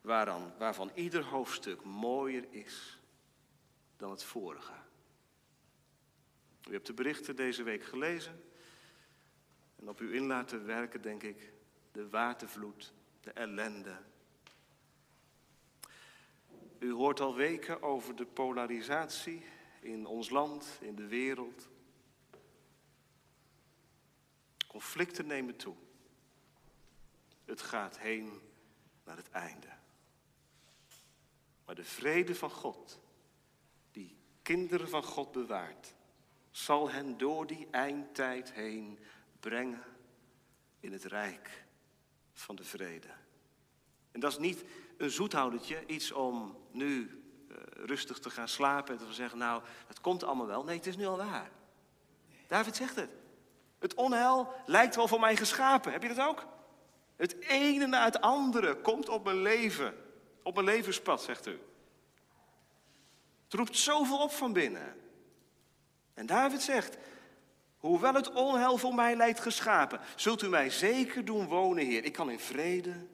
waaraan, 0.00 0.54
waarvan 0.58 0.90
ieder 0.94 1.24
hoofdstuk 1.24 1.84
mooier 1.84 2.44
is 2.50 3.00
dan 3.96 4.10
het 4.10 4.24
vorige. 4.24 4.72
U 6.68 6.72
hebt 6.72 6.86
de 6.86 6.94
berichten 6.94 7.36
deze 7.36 7.62
week 7.62 7.84
gelezen 7.84 8.44
en 9.76 9.88
op 9.88 10.00
u 10.00 10.14
in 10.14 10.26
laten 10.26 10.66
werken, 10.66 11.02
denk 11.02 11.22
ik, 11.22 11.52
de 11.92 12.08
watervloed, 12.08 12.92
de 13.20 13.30
ellende. 13.32 13.96
U 16.78 16.92
hoort 16.92 17.20
al 17.20 17.34
weken 17.34 17.82
over 17.82 18.16
de 18.16 18.26
polarisatie 18.26 19.44
in 19.80 20.06
ons 20.06 20.30
land, 20.30 20.78
in 20.80 20.94
de 20.94 21.06
wereld. 21.06 21.68
Conflicten 24.66 25.26
nemen 25.26 25.56
toe. 25.56 25.76
Het 27.50 27.62
gaat 27.62 27.98
heen 27.98 28.40
naar 29.04 29.16
het 29.16 29.30
einde. 29.30 29.66
Maar 31.64 31.74
de 31.74 31.84
vrede 31.84 32.34
van 32.34 32.50
God, 32.50 33.00
die 33.92 34.16
kinderen 34.42 34.88
van 34.88 35.02
God 35.02 35.32
bewaart, 35.32 35.94
zal 36.50 36.90
hen 36.90 37.18
door 37.18 37.46
die 37.46 37.68
eindtijd 37.70 38.52
heen 38.52 38.98
brengen 39.40 39.84
in 40.80 40.92
het 40.92 41.04
rijk 41.04 41.64
van 42.32 42.56
de 42.56 42.64
vrede. 42.64 43.08
En 44.10 44.20
dat 44.20 44.32
is 44.32 44.38
niet 44.38 44.64
een 44.96 45.10
zoethoudertje, 45.10 45.86
iets 45.86 46.12
om 46.12 46.58
nu 46.70 47.22
uh, 47.48 47.56
rustig 47.72 48.18
te 48.18 48.30
gaan 48.30 48.48
slapen 48.48 48.98
en 48.98 49.06
te 49.06 49.12
zeggen, 49.12 49.38
nou, 49.38 49.62
het 49.86 50.00
komt 50.00 50.22
allemaal 50.22 50.46
wel. 50.46 50.64
Nee, 50.64 50.76
het 50.76 50.86
is 50.86 50.96
nu 50.96 51.06
al 51.06 51.16
waar. 51.16 51.50
David 52.46 52.76
zegt 52.76 52.96
het. 52.96 53.10
Het 53.78 53.94
onheil 53.94 54.54
lijkt 54.66 54.96
wel 54.96 55.08
voor 55.08 55.20
mij 55.20 55.36
geschapen. 55.36 55.92
Heb 55.92 56.02
je 56.02 56.14
dat 56.14 56.28
ook? 56.28 56.58
Het 57.20 57.40
ene 57.40 57.86
na 57.86 58.04
het 58.04 58.20
andere 58.20 58.76
komt 58.76 59.08
op 59.08 59.24
mijn 59.24 59.42
leven. 59.42 59.94
Op 60.42 60.54
mijn 60.54 60.66
levenspad, 60.66 61.22
zegt 61.22 61.46
u. 61.46 61.58
Het 63.44 63.52
roept 63.52 63.76
zoveel 63.76 64.18
op 64.18 64.30
van 64.30 64.52
binnen. 64.52 64.96
En 66.14 66.26
David 66.26 66.62
zegt, 66.62 66.96
hoewel 67.78 68.14
het 68.14 68.32
onheil 68.32 68.76
voor 68.76 68.94
mij 68.94 69.16
lijkt 69.16 69.40
geschapen, 69.40 70.00
zult 70.16 70.42
u 70.42 70.48
mij 70.48 70.70
zeker 70.70 71.24
doen 71.24 71.46
wonen, 71.46 71.86
Heer. 71.86 72.04
Ik 72.04 72.12
kan 72.12 72.30
in 72.30 72.38
vrede 72.38 73.06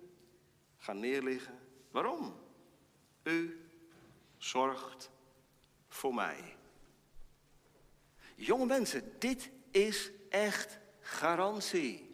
gaan 0.77 1.01
neerliggen. 1.01 1.59
Waarom? 1.91 2.41
U 3.23 3.69
zorgt 4.39 5.11
voor 5.89 6.15
mij. 6.15 6.57
Jonge 8.35 8.67
mensen, 8.67 9.13
dit 9.19 9.51
is 9.71 10.11
echt 10.31 10.79
garantie. 11.01 12.06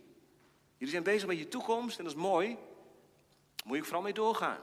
Jullie 0.82 0.96
zijn 0.96 1.14
bezig 1.14 1.28
met 1.28 1.38
je 1.38 1.48
toekomst 1.48 1.98
en 1.98 2.04
dat 2.04 2.12
is 2.12 2.20
mooi. 2.20 2.48
Daar 2.48 3.66
moet 3.66 3.76
je 3.76 3.82
vooral 3.82 4.02
mee 4.02 4.12
doorgaan. 4.12 4.60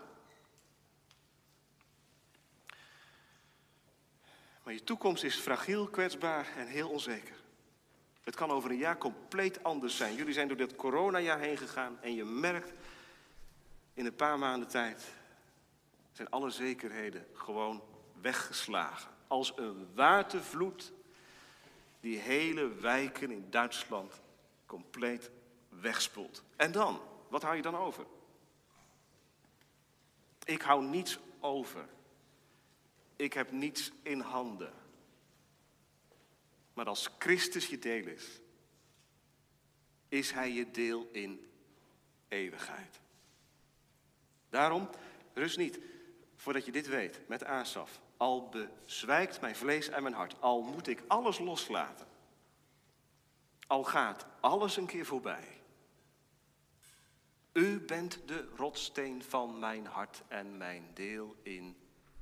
Maar 4.64 4.74
je 4.74 4.84
toekomst 4.84 5.24
is 5.24 5.36
fragiel, 5.36 5.88
kwetsbaar 5.88 6.48
en 6.58 6.68
heel 6.68 6.90
onzeker. 6.90 7.36
Het 8.24 8.36
kan 8.36 8.52
over 8.52 8.70
een 8.72 8.78
jaar 8.78 8.98
compleet 8.98 9.64
anders 9.64 9.98
zijn. 9.98 10.16
Jullie 10.16 10.34
zijn 10.34 10.48
door 10.48 10.58
dit 10.58 10.76
coronajaar 10.76 11.40
heen 11.40 11.58
gegaan 11.58 12.02
en 12.02 12.16
je 12.16 12.26
merkt 12.26 12.74
in 13.94 14.06
een 14.06 14.16
paar 14.16 14.40
maanden 14.40 14.68
tijd 14.68 15.14
zijn 16.12 16.30
alle 16.30 16.50
zekerheden 16.50 17.28
gewoon 17.34 17.84
weggeslagen. 18.22 19.12
Als 19.28 19.54
een 19.56 19.88
watervloed 19.94 20.92
die 22.00 22.18
hele 22.18 22.74
wijken 22.74 23.32
in 23.32 23.48
Duitsland 23.50 24.22
compleet 24.66 25.32
wegspoelt. 25.80 26.44
En 26.56 26.72
dan? 26.72 27.02
Wat 27.30 27.42
hou 27.42 27.56
je 27.56 27.62
dan 27.62 27.76
over? 27.76 28.06
Ik 30.46 30.62
hou 30.62 30.84
niets 30.84 31.20
over. 31.40 31.90
Ik 33.16 33.34
heb 33.34 33.52
niets 33.52 33.92
in 34.02 34.20
handen. 34.20 34.74
Maar 36.74 36.86
als 36.86 37.10
Christus 37.20 37.68
je 37.68 37.80
deel 37.80 38.08
is, 38.08 38.42
is 40.10 40.32
Hij 40.32 40.52
je 40.52 40.72
deel 40.72 41.10
in 41.12 41.52
eeuwigheid. 42.28 43.00
Daarom, 44.50 44.90
rust 45.34 45.58
niet 45.58 45.80
voordat 46.36 46.66
je 46.66 46.72
dit 46.72 46.88
weet 46.88 47.22
met 47.28 47.44
Asaf. 47.44 48.02
Al 48.18 48.50
bezwijkt 48.50 49.42
mijn 49.42 49.56
vlees 49.56 49.90
en 49.90 50.04
mijn 50.04 50.16
hart, 50.16 50.42
al 50.42 50.62
moet 50.62 50.88
ik 50.88 51.04
alles 51.08 51.40
loslaten. 51.40 52.08
Al 53.68 53.84
gaat 53.84 54.26
alles 54.40 54.78
een 54.78 54.86
keer 54.86 55.06
voorbij. 55.06 55.59
U 57.54 57.80
bent 57.80 58.20
de 58.26 58.48
rotsteen 58.56 59.24
van 59.24 59.60
mijn 59.60 59.86
hart 59.86 60.24
en 60.28 60.58
mijn 60.58 60.92
deel 60.94 61.36
in 61.44 61.78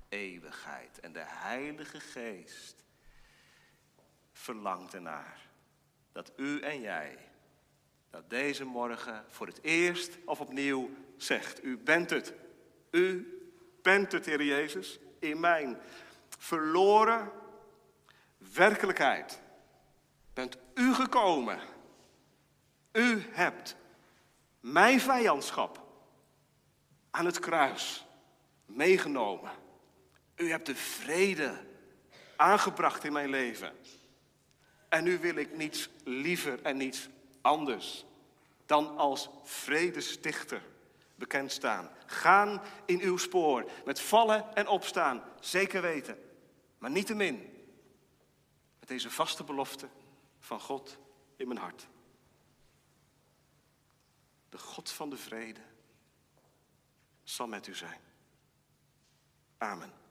eeuwigheid. 0.10 1.00
En 1.00 1.14
de 1.14 1.24
Heilige 1.26 2.00
Geest 2.00 2.84
verlangt 4.32 4.94
ernaar 4.94 5.50
dat 6.12 6.32
u 6.36 6.62
en 6.62 6.82
jij 6.82 7.18
dat 8.10 8.30
deze 8.30 8.66
morgen 8.66 9.26
voor 9.28 9.48
het 9.48 9.64
eerst 9.64 10.18
of 10.26 10.40
opnieuw 10.40 10.90
zegt. 11.18 11.64
U 11.64 11.78
bent 11.78 12.10
het. 12.10 12.34
U 12.92 13.34
bent 13.82 14.12
het, 14.12 14.26
Heer 14.26 14.44
Jezus, 14.44 15.00
in 15.20 15.40
mijn 15.40 15.78
verloren 16.38 17.32
werkelijkheid. 18.54 19.42
Bent 20.34 20.58
u 20.74 20.94
gekomen. 20.94 21.60
U 22.92 23.24
hebt 23.32 23.76
mijn 24.72 25.00
vijandschap 25.00 25.86
aan 27.12 27.26
het 27.26 27.40
kruis 27.40 28.06
meegenomen. 28.66 29.52
U 30.36 30.50
hebt 30.50 30.66
de 30.66 30.76
vrede 30.76 31.66
aangebracht 32.36 33.04
in 33.04 33.14
mijn 33.14 33.30
leven. 33.30 33.74
En 34.90 35.04
nu 35.04 35.20
wil 35.20 35.36
ik 35.36 35.58
niets 35.58 35.90
liever 36.04 36.62
en 36.62 36.78
niets 36.78 37.10
anders 37.42 38.06
dan 38.66 38.98
als 38.98 39.30
vredestichter 39.44 40.62
bekend 41.16 41.52
staan. 41.52 41.90
Gaan 42.06 42.62
in 42.86 43.02
uw 43.02 43.18
spoor, 43.18 43.72
met 43.86 44.00
vallen 44.00 44.56
en 44.56 44.68
opstaan, 44.68 45.24
zeker 45.40 45.82
weten. 45.82 46.20
Maar 46.78 46.92
niettemin, 46.92 47.66
met 48.80 48.88
deze 48.88 49.10
vaste 49.10 49.44
belofte 49.44 49.88
van 50.40 50.60
God 50.60 50.98
in 51.36 51.48
mijn 51.48 51.60
hart. 51.60 51.88
De 54.50 54.58
God 54.58 54.92
van 54.92 55.10
de 55.10 55.18
vrede 55.18 55.62
zal 57.24 57.48
met 57.48 57.68
u 57.68 57.76
zijn. 57.76 58.02
Amen. 59.58 59.98